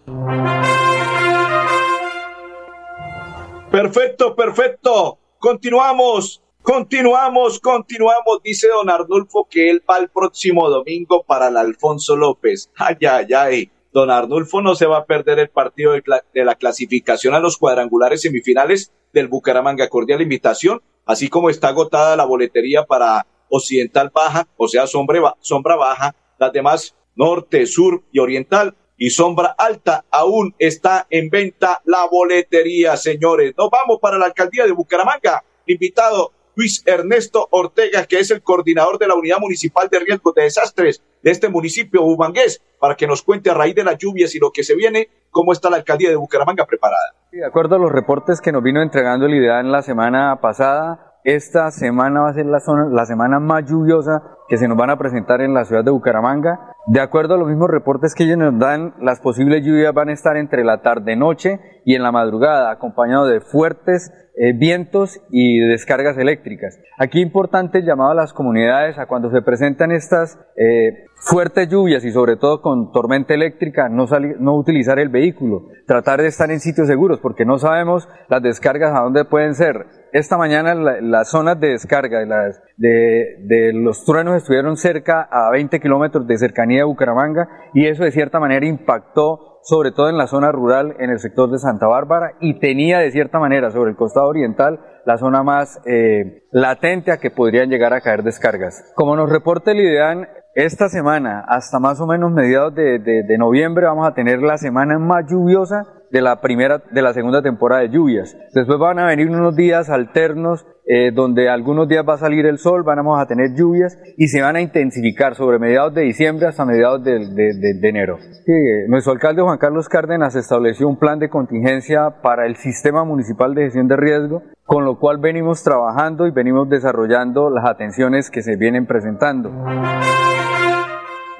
Perfecto, 3.71 4.35
perfecto. 4.35 5.21
Continuamos. 5.39 6.43
Continuamos, 6.62 7.61
continuamos, 7.61 8.42
dice 8.42 8.68
don 8.68 8.90
Arnulfo 8.90 9.49
que 9.51 9.71
él 9.71 9.83
va 9.88 9.99
el 9.99 10.11
próximo 10.11 10.68
domingo 10.68 11.23
para 11.23 11.49
el 11.49 11.57
Alfonso 11.57 12.14
López. 12.14 12.71
Ay, 12.77 12.97
ay, 13.09 13.27
ay. 13.35 13.71
Don 13.92 14.11
Arnulfo 14.11 14.61
no 14.61 14.75
se 14.75 14.87
va 14.87 14.99
a 14.99 15.07
perder 15.07 15.38
el 15.38 15.49
partido 15.49 15.92
de, 15.92 16.03
de, 16.35 16.44
la 16.44 16.57
clasificación 16.57 17.35
a 17.35 17.40
los 17.40 17.57
cuadrangulares 17.57 18.21
semifinales 18.21 18.92
del 19.14 19.29
Bucaramanga. 19.29 19.88
Cordial 19.88 20.21
invitación, 20.21 20.83
así 21.07 21.29
como 21.29 21.49
está 21.49 21.68
agotada 21.68 22.16
la 22.16 22.27
boletería 22.27 22.85
para 22.85 23.27
Occidental 23.49 24.11
Baja, 24.12 24.47
o 24.57 24.68
sea, 24.68 24.87
sombra, 24.87 25.35
sombra 25.40 25.77
Baja, 25.77 26.14
las 26.38 26.53
demás 26.53 26.94
Norte, 27.16 27.66
Sur 27.66 28.05
y 28.12 28.18
Oriental 28.18 28.77
y 28.97 29.11
Sombra 29.11 29.55
Alta. 29.57 30.05
Aún 30.11 30.55
está 30.59 31.07
en 31.09 31.31
venta 31.31 31.81
la 31.85 32.07
boletería, 32.07 32.97
señores. 32.97 33.55
Nos 33.57 33.71
vamos 33.71 33.99
para 34.01 34.18
la 34.18 34.27
alcaldía 34.27 34.66
de 34.66 34.73
Bucaramanga. 34.73 35.42
Invitado 35.66 36.33
Luis 36.59 36.83
Ernesto 36.87 37.47
Ortega, 37.53 38.05
que 38.07 38.18
es 38.18 38.33
el 38.33 38.42
coordinador 38.42 38.99
de 38.99 39.07
la 39.07 39.14
Unidad 39.14 39.37
Municipal 39.38 39.88
de 39.88 40.01
Riesgos 40.01 40.35
de 40.35 40.42
Desastres 40.42 41.05
de 41.23 41.31
este 41.31 41.49
municipio 41.49 42.03
bumangués, 42.03 42.61
para 42.81 42.97
que 42.97 43.07
nos 43.07 43.23
cuente 43.23 43.49
a 43.49 43.55
raíz 43.55 43.77
de 43.77 43.85
las 43.85 43.97
lluvias 43.97 44.35
y 44.35 44.40
lo 44.40 44.51
que 44.51 44.64
se 44.64 44.75
viene, 44.75 45.09
cómo 45.31 45.53
está 45.53 45.71
la 45.71 45.77
alcaldía 45.77 46.11
de 46.11 46.16
Bucaramanga 46.16 46.66
preparada. 46.66 47.14
De 47.31 47.47
acuerdo 47.47 47.77
a 47.77 47.79
los 47.79 47.92
reportes 47.92 48.40
que 48.40 48.51
nos 48.51 48.64
vino 48.64 48.83
entregando 48.83 49.27
el 49.27 49.35
IDEA 49.35 49.61
en 49.61 49.71
la 49.71 49.83
semana 49.83 50.40
pasada, 50.42 51.09
esta 51.23 51.71
semana 51.71 52.23
va 52.23 52.31
a 52.31 52.35
ser 52.35 52.47
la, 52.47 52.59
zona, 52.59 52.88
la 52.90 53.05
semana 53.05 53.38
más 53.38 53.64
lluviosa 53.64 54.23
que 54.49 54.57
se 54.57 54.66
nos 54.66 54.77
van 54.77 54.90
a 54.90 54.99
presentar 54.99 55.40
en 55.40 55.55
la 55.55 55.64
ciudad 55.64 55.85
de 55.85 55.90
Bucaramanga. 55.92 56.75
De 56.87 57.01
acuerdo 57.01 57.35
a 57.35 57.38
los 57.38 57.47
mismos 57.47 57.68
reportes 57.68 58.14
que 58.14 58.25
ellos 58.25 58.38
nos 58.38 58.59
dan, 58.59 58.94
las 59.01 59.21
posibles 59.21 59.64
lluvias 59.64 59.92
van 59.92 60.09
a 60.09 60.12
estar 60.12 60.37
entre 60.37 60.64
la 60.64 60.81
tarde-noche 60.81 61.78
y 61.85 61.95
en 61.95 62.03
la 62.03 62.12
madrugada, 62.12 62.71
acompañado 62.71 63.27
de 63.27 63.41
fuertes 63.41 64.12
eh, 64.41 64.53
vientos 64.53 65.21
y 65.31 65.59
descargas 65.59 66.17
eléctricas. 66.17 66.79
Aquí 66.97 67.21
importante 67.21 67.79
el 67.79 67.85
llamado 67.85 68.12
a 68.12 68.14
las 68.14 68.33
comunidades 68.33 68.97
a 68.97 69.07
cuando 69.07 69.33
se 69.33 69.43
presentan 69.43 69.91
estas 69.91 70.38
eh, 70.57 71.07
fuertes 71.17 71.69
lluvias 71.69 72.05
y 72.05 72.12
sobre 72.12 72.37
todo 72.37 72.62
con 72.62 72.93
tormenta 72.93 73.35
eléctrica, 73.35 73.88
no, 73.88 74.07
no 74.38 74.55
utilizar 74.55 75.01
el 75.01 75.09
vehículo, 75.09 75.67
tratar 75.88 76.23
de 76.23 76.29
estar 76.29 76.53
en 76.53 76.61
sitios 76.61 76.87
seguros 76.87 77.19
porque 77.21 77.45
no 77.45 77.59
sabemos 77.59 78.09
las 78.29 78.41
descargas 78.41 78.97
a 78.97 79.03
dónde 79.03 79.25
pueden 79.25 79.57
ser. 79.57 79.87
Esta 80.12 80.38
mañana 80.38 80.73
la, 80.77 81.01
las 81.01 81.31
zonas 81.31 81.59
de 81.59 81.71
descarga 81.71 82.21
de, 82.21 83.37
de 83.43 83.73
los 83.73 84.05
truenos 84.05 84.37
estuvieron 84.37 84.77
cerca 84.77 85.29
a 85.31 85.51
20 85.51 85.81
kilómetros 85.81 86.29
de 86.29 86.38
cercanía 86.38 86.79
de 86.79 86.85
Bucaramanga 86.85 87.49
y 87.75 87.88
eso 87.88 88.05
de 88.05 88.12
cierta 88.12 88.38
manera 88.38 88.64
impactó 88.64 89.58
sobre 89.69 89.93
todo 89.93 90.09
en 90.09 90.17
la 90.17 90.27
zona 90.27 90.51
rural, 90.51 90.97
en 90.99 91.11
el 91.11 91.19
sector 91.19 91.51
de 91.51 91.59
Santa 91.59 91.87
Bárbara, 91.87 92.33
y 92.41 92.59
tenía 92.59 93.01
de 93.01 93.11
cierta 93.11 93.39
manera 93.39 93.71
sobre 93.71 93.91
el 93.91 93.97
costado 93.97 94.27
oriental 94.27 94.81
la 95.05 95.19
zona 95.19 95.43
más 95.43 95.79
eh, 95.85 96.45
latente 96.53 97.13
a 97.13 97.19
que 97.19 97.31
podrían 97.31 97.69
llegar 97.69 97.93
a 97.93 98.01
caer 98.01 98.23
descargas. 98.23 98.91
Como 98.95 99.15
nos 99.15 99.29
reporta 99.29 99.73
el 99.73 99.81
IDEAN, 99.81 100.27
esta 100.59 100.88
semana, 100.88 101.44
hasta 101.47 101.79
más 101.79 102.01
o 102.01 102.07
menos 102.09 102.33
mediados 102.33 102.75
de, 102.75 102.99
de, 102.99 103.23
de 103.23 103.38
noviembre, 103.38 103.87
vamos 103.87 104.09
a 104.09 104.14
tener 104.14 104.40
la 104.40 104.59
semana 104.59 104.99
más 104.99 105.25
lluviosa 105.31 105.87
de 106.11 106.21
la 106.21 106.40
primera, 106.40 106.83
de 106.90 107.03
la 107.03 107.12
segunda 107.12 107.42
temporada 107.42 107.83
de 107.83 107.90
lluvias. 107.90 108.37
Después 108.55 108.79
van 108.79 108.99
a 108.99 109.07
venir 109.07 109.29
unos 109.29 109.55
días 109.55 109.88
alternos 109.88 110.66
eh, 110.87 111.12
donde 111.12 111.51
algunos 111.51 111.87
días 111.87 112.03
va 112.09 112.14
a 112.14 112.18
salir 112.18 112.47
el 112.47 112.59
sol, 112.59 112.83
vamos 112.83 113.21
a 113.21 113.27
tener 113.27 113.55
lluvias 113.55 113.99
y 114.16 114.29
se 114.29 114.40
van 114.40 114.57
a 114.57 114.62
intensificar 114.62 115.35
sobre 115.35 115.59
mediados 115.59 115.92
de 115.94 116.03
diciembre 116.03 116.47
hasta 116.47 116.64
mediados 116.64 117.05
de, 117.05 117.18
de, 117.18 117.88
enero. 117.88 118.16
Sí, 118.18 118.53
nuestro 118.88 119.12
alcalde 119.12 119.42
Juan 119.42 119.59
Carlos 119.59 119.88
Cárdenas 119.88 120.35
estableció 120.35 120.88
un 120.88 120.99
plan 120.99 121.18
de 121.18 121.29
contingencia 121.29 122.23
para 122.23 122.47
el 122.47 122.57
sistema 122.57 123.05
municipal 123.05 123.55
de 123.55 123.64
gestión 123.64 123.87
de 123.87 123.97
riesgo, 123.97 124.42
con 124.64 124.87
lo 124.87 124.99
cual 124.99 125.18
venimos 125.18 125.62
trabajando 125.62 126.27
y 126.27 126.31
venimos 126.31 126.71
desarrollando 126.71 127.51
las 127.51 127.66
atenciones 127.66 128.31
que 128.31 128.42
se 128.42 128.57
vienen 128.57 128.87
presentando. 128.87 129.51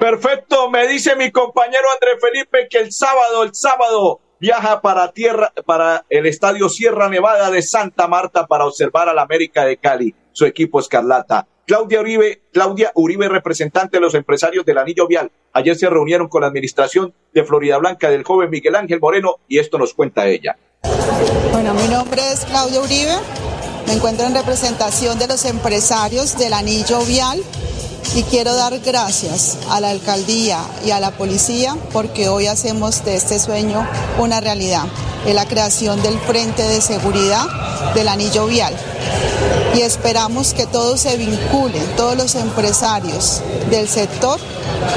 Perfecto, 0.09 0.71
me 0.71 0.87
dice 0.87 1.15
mi 1.15 1.29
compañero 1.29 1.83
André 1.93 2.19
Felipe 2.19 2.67
que 2.67 2.79
el 2.79 2.91
sábado, 2.91 3.43
el 3.43 3.53
sábado 3.53 4.19
viaja 4.39 4.81
para 4.81 5.11
tierra, 5.11 5.53
para 5.67 6.03
el 6.09 6.25
estadio 6.25 6.67
Sierra 6.67 7.09
Nevada 7.09 7.51
de 7.51 7.61
Santa 7.61 8.07
Marta 8.07 8.47
para 8.47 8.65
observar 8.65 9.07
al 9.07 9.19
América 9.19 9.65
de 9.65 9.77
Cali, 9.77 10.15
su 10.31 10.47
equipo 10.47 10.79
Escarlata. 10.79 11.45
Claudia 11.67 11.99
Uribe, 11.99 12.41
Claudia 12.51 12.91
Uribe, 12.95 13.29
representante 13.29 13.97
de 13.97 14.01
los 14.01 14.15
empresarios 14.15 14.65
del 14.65 14.79
Anillo 14.79 15.05
Vial. 15.05 15.31
Ayer 15.53 15.75
se 15.75 15.87
reunieron 15.87 16.27
con 16.27 16.41
la 16.41 16.47
administración 16.47 17.13
de 17.31 17.43
Florida 17.43 17.77
Blanca 17.77 18.09
del 18.09 18.23
joven 18.23 18.49
Miguel 18.49 18.77
Ángel 18.77 18.99
Moreno 18.99 19.35
y 19.47 19.59
esto 19.59 19.77
nos 19.77 19.93
cuenta 19.93 20.25
ella. 20.25 20.57
Bueno, 21.51 21.75
mi 21.75 21.87
nombre 21.87 22.23
es 22.33 22.45
Claudia 22.45 22.81
Uribe. 22.81 23.15
Me 23.85 23.93
encuentro 23.93 24.25
en 24.25 24.33
representación 24.33 25.19
de 25.19 25.27
los 25.27 25.45
empresarios 25.45 26.35
del 26.35 26.53
Anillo 26.53 26.99
Vial 27.05 27.43
y 28.15 28.23
quiero 28.23 28.55
dar 28.55 28.79
gracias 28.79 29.57
a 29.69 29.79
la 29.81 29.89
alcaldía 29.89 30.59
y 30.85 30.91
a 30.91 30.99
la 30.99 31.11
policía 31.11 31.77
porque 31.93 32.29
hoy 32.29 32.47
hacemos 32.47 33.03
de 33.05 33.15
este 33.15 33.39
sueño 33.39 33.87
una 34.17 34.39
realidad. 34.39 34.85
Es 35.25 35.35
la 35.35 35.45
creación 35.45 36.01
del 36.01 36.17
Frente 36.19 36.63
de 36.63 36.81
Seguridad 36.81 37.45
del 37.93 38.07
Anillo 38.07 38.47
Vial. 38.47 38.73
Y 39.75 39.81
esperamos 39.81 40.53
que 40.53 40.65
todos 40.65 41.01
se 41.01 41.17
vinculen, 41.17 41.85
todos 41.95 42.17
los 42.17 42.35
empresarios 42.35 43.41
del 43.69 43.87
sector, 43.87 44.39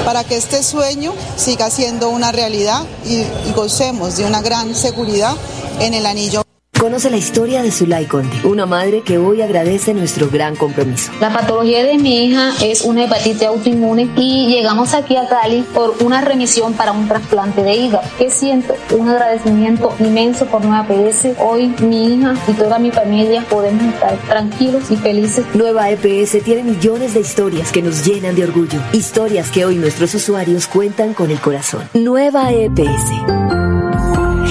para 0.04 0.24
que 0.24 0.36
este 0.36 0.62
sueño 0.62 1.12
siga 1.36 1.70
siendo 1.70 2.08
una 2.08 2.32
realidad 2.32 2.84
y, 3.04 3.24
gocemos 3.52 4.16
de 4.16 4.24
una 4.24 4.40
gran 4.40 4.74
seguridad 4.74 5.36
en 5.80 5.94
el 5.94 6.06
Anillo 6.06 6.42
Conoce 6.82 7.10
la 7.10 7.16
historia 7.16 7.62
de 7.62 7.70
Zulay 7.70 8.06
Conde, 8.06 8.36
una 8.42 8.66
madre 8.66 9.02
que 9.02 9.16
hoy 9.16 9.40
agradece 9.40 9.94
nuestro 9.94 10.28
gran 10.28 10.56
compromiso. 10.56 11.12
La 11.20 11.32
patología 11.32 11.84
de 11.84 11.96
mi 11.96 12.26
hija 12.26 12.54
es 12.60 12.82
una 12.82 13.04
hepatitis 13.04 13.44
autoinmune 13.44 14.10
y 14.16 14.48
llegamos 14.48 14.92
aquí 14.92 15.14
a 15.14 15.28
Cali 15.28 15.62
por 15.72 15.94
una 16.00 16.22
remisión 16.22 16.74
para 16.74 16.90
un 16.90 17.06
trasplante 17.06 17.62
de 17.62 17.76
hígado. 17.76 18.02
Que 18.18 18.30
siento 18.30 18.74
un 18.98 19.08
agradecimiento 19.08 19.94
inmenso 20.00 20.46
por 20.46 20.64
Nueva 20.64 20.84
EPS. 20.90 21.38
Hoy 21.38 21.72
mi 21.80 22.14
hija 22.14 22.34
y 22.48 22.52
toda 22.54 22.80
mi 22.80 22.90
familia 22.90 23.44
podemos 23.48 23.84
estar 23.94 24.18
tranquilos 24.26 24.90
y 24.90 24.96
felices. 24.96 25.44
Nueva 25.54 25.88
EPS 25.88 26.42
tiene 26.42 26.64
millones 26.64 27.14
de 27.14 27.20
historias 27.20 27.70
que 27.70 27.82
nos 27.82 28.04
llenan 28.04 28.34
de 28.34 28.42
orgullo. 28.42 28.80
Historias 28.92 29.52
que 29.52 29.64
hoy 29.64 29.76
nuestros 29.76 30.12
usuarios 30.16 30.66
cuentan 30.66 31.14
con 31.14 31.30
el 31.30 31.38
corazón. 31.38 31.88
Nueva 31.94 32.50
EPS. 32.50 33.41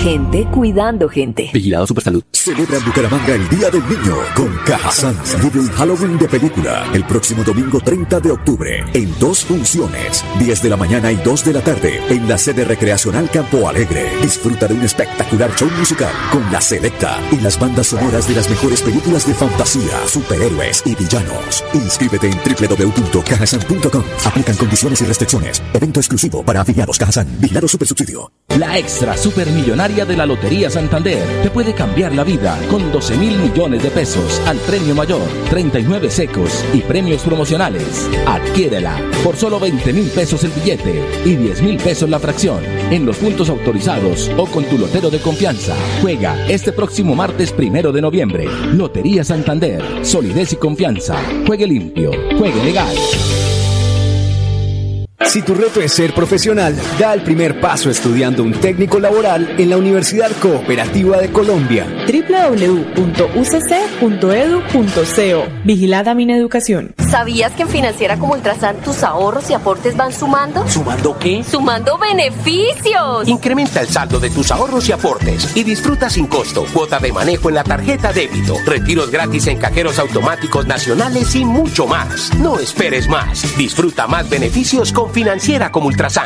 Gente 0.01 0.47
cuidando 0.51 1.07
gente. 1.07 1.51
Vigilado 1.53 1.85
Supersalud. 1.85 2.23
Celebra 2.31 2.77
en 2.77 2.85
Bucaramanga 2.85 3.35
el 3.35 3.47
Día 3.49 3.69
del 3.69 3.87
Niño 3.87 4.15
con 4.35 4.47
Cajazán. 4.65 5.15
Vive 5.43 5.59
un 5.59 5.69
Halloween 5.73 6.17
de 6.17 6.27
película 6.27 6.89
el 6.91 7.03
próximo 7.03 7.43
domingo 7.43 7.79
30 7.79 8.19
de 8.19 8.31
octubre 8.31 8.83
en 8.95 9.19
dos 9.19 9.45
funciones, 9.45 10.25
10 10.39 10.63
de 10.63 10.69
la 10.69 10.75
mañana 10.75 11.11
y 11.11 11.17
2 11.17 11.45
de 11.45 11.53
la 11.53 11.61
tarde 11.61 12.01
en 12.09 12.27
la 12.27 12.39
sede 12.39 12.65
recreacional 12.65 13.29
Campo 13.29 13.69
Alegre. 13.69 14.09
Disfruta 14.23 14.67
de 14.67 14.73
un 14.73 14.81
espectacular 14.81 15.55
show 15.55 15.69
musical 15.77 16.11
con 16.31 16.51
la 16.51 16.61
selecta 16.61 17.19
y 17.31 17.39
las 17.39 17.59
bandas 17.59 17.85
sonoras 17.85 18.27
de 18.27 18.33
las 18.33 18.49
mejores 18.49 18.81
películas 18.81 19.27
de 19.27 19.35
fantasía, 19.35 20.07
superhéroes 20.07 20.81
y 20.83 20.95
villanos. 20.95 21.63
Inscríbete 21.75 22.27
en 22.27 22.39
www.cajazán.com. 22.39 24.03
Aplican 24.25 24.55
condiciones 24.55 24.99
y 24.99 25.05
restricciones. 25.05 25.61
Evento 25.75 25.99
exclusivo 25.99 26.41
para 26.43 26.61
afiliados 26.61 26.97
Cajazán. 26.97 27.27
Vigilado 27.39 27.67
Supersubsidio. 27.67 28.31
La 28.57 28.79
extra 28.79 29.15
supermillonaria 29.15 29.90
de 29.91 30.15
la 30.15 30.25
Lotería 30.25 30.69
Santander 30.69 31.21
te 31.43 31.49
puede 31.49 31.73
cambiar 31.73 32.15
la 32.15 32.23
vida 32.23 32.58
con 32.69 32.93
12 32.93 33.17
mil 33.17 33.38
millones 33.38 33.84
de 33.84 33.91
pesos 33.91 34.41
al 34.47 34.58
premio 34.60 34.95
mayor, 34.95 35.21
39 35.49 36.10
secos 36.10 36.63
y 36.73 36.80
premios 36.80 37.21
promocionales. 37.23 38.10
Adquiérela 38.25 38.97
por 39.21 39.36
solo 39.36 39.60
20 39.60 39.91
mil 39.91 40.08
pesos 40.10 40.45
el 40.45 40.51
billete 40.51 41.04
y 41.25 41.36
10 41.36 41.62
mil 41.62 41.77
pesos 41.77 42.10
la 42.10 42.19
fracción 42.19 42.63
en 42.89 43.06
los 43.06 43.17
puntos 43.17 43.49
autorizados 43.49 44.32
o 44.38 44.45
con 44.45 44.63
tu 44.63 44.77
lotero 44.77 45.10
de 45.10 45.19
confianza. 45.19 45.75
Juega 46.01 46.47
este 46.47 46.71
próximo 46.71 47.13
martes 47.13 47.51
primero 47.51 47.91
de 47.91 48.01
noviembre. 48.01 48.47
Lotería 48.73 49.25
Santander, 49.25 49.84
solidez 50.06 50.54
y 50.54 50.56
confianza. 50.56 51.17
Juegue 51.45 51.67
limpio, 51.67 52.12
juegue 52.39 52.63
legal. 52.63 52.95
Si 55.32 55.41
tu 55.41 55.56
reto 55.56 55.80
es 55.80 55.94
ser 55.94 56.13
profesional, 56.13 56.76
da 57.00 57.13
el 57.13 57.24
primer 57.24 57.62
paso 57.62 57.89
estudiando 57.89 58.44
un 58.44 58.52
técnico 58.52 59.00
laboral 59.00 59.56
en 59.58 59.70
la 59.70 59.78
Universidad 59.78 60.30
Cooperativa 60.41 61.20
de 61.20 61.32
Colombia. 61.32 61.88
www.ucc.edu.co 62.06 63.04
Vigilada 65.63 66.13
Mineducación. 66.15 66.94
¿Sabías 67.10 67.54
que 67.54 67.62
en 67.62 67.70
Financiera 67.70 68.17
como 68.17 68.34
Ultrasan 68.34 68.82
tus 68.82 69.04
ahorros 69.04 69.50
y 69.50 69.54
aportes 69.54 69.96
van 69.96 70.12
sumando? 70.12 70.67
¿Sumando 70.67 71.17
qué? 71.17 71.46
¡Sumando 71.50 71.98
beneficios! 71.98 73.26
Incrementa 73.26 73.80
el 73.80 73.88
saldo 73.88 74.20
de 74.20 74.32
tus 74.32 74.52
ahorros 74.52 74.89
y 74.89 74.91
aportes 74.91 75.56
y 75.56 75.63
disfruta 75.63 76.10
sin 76.10 76.28
costo 76.28 76.65
cuota 76.74 77.00
de 77.00 77.13
manejo 77.13 77.48
en 77.48 77.56
la 77.56 77.63
tarjeta 77.63 78.12
débito, 78.12 78.58
retiros 78.65 79.10
gratis 79.10 79.48
en 79.48 79.60
cajeros 79.60 79.98
automáticos 79.98 80.67
nacionales 80.67 81.34
y 81.36 81.46
mucho 81.46 81.88
más. 81.88 82.36
No 82.38 82.60
esperes 82.60 83.08
más. 83.08 83.58
Disfruta 83.58 84.08
más 84.08 84.30
beneficios 84.30 84.91
con 84.91 85.06
Financiera 85.06 85.20
como 85.71 85.88
Ultrasan. 85.88 86.25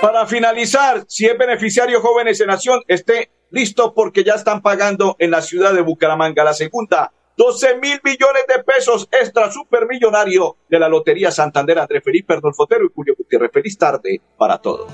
Para 0.00 0.26
finalizar, 0.26 1.04
si 1.06 1.26
es 1.26 1.38
beneficiario 1.38 2.00
Jóvenes 2.00 2.40
en 2.40 2.48
Nación, 2.48 2.82
esté 2.88 3.30
listo 3.50 3.94
porque 3.94 4.24
ya 4.24 4.34
están 4.34 4.62
pagando 4.62 5.16
en 5.18 5.30
la 5.30 5.42
ciudad 5.42 5.72
de 5.74 5.82
Bucaramanga 5.82 6.42
la 6.42 6.54
segunda 6.54 7.12
12 7.36 7.76
mil 7.76 8.00
millones 8.04 8.44
de 8.48 8.62
pesos 8.64 9.08
extra 9.10 9.50
supermillonario 9.50 10.56
de 10.68 10.78
la 10.78 10.88
Lotería 10.88 11.30
Santander 11.30 11.78
André 11.78 12.00
Felipe 12.00 12.38
Fotero 12.54 12.84
y 12.84 12.88
Julio 12.94 13.14
Gutiérrez. 13.16 13.50
Feliz 13.52 13.78
tarde 13.78 14.20
para 14.36 14.58
todos. 14.58 14.90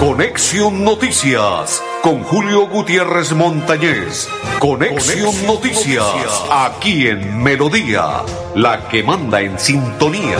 Conexión 0.00 0.82
Noticias 0.82 1.82
con 2.02 2.24
Julio 2.24 2.66
Gutiérrez 2.66 3.34
Montañez. 3.34 4.30
Conexión, 4.58 5.46
Noticias, 5.46 6.06
aquí 6.50 7.06
en 7.06 7.42
Melodía, 7.42 8.22
la 8.54 8.88
que 8.88 9.02
manda 9.02 9.42
en 9.42 9.58
sintonía. 9.58 10.38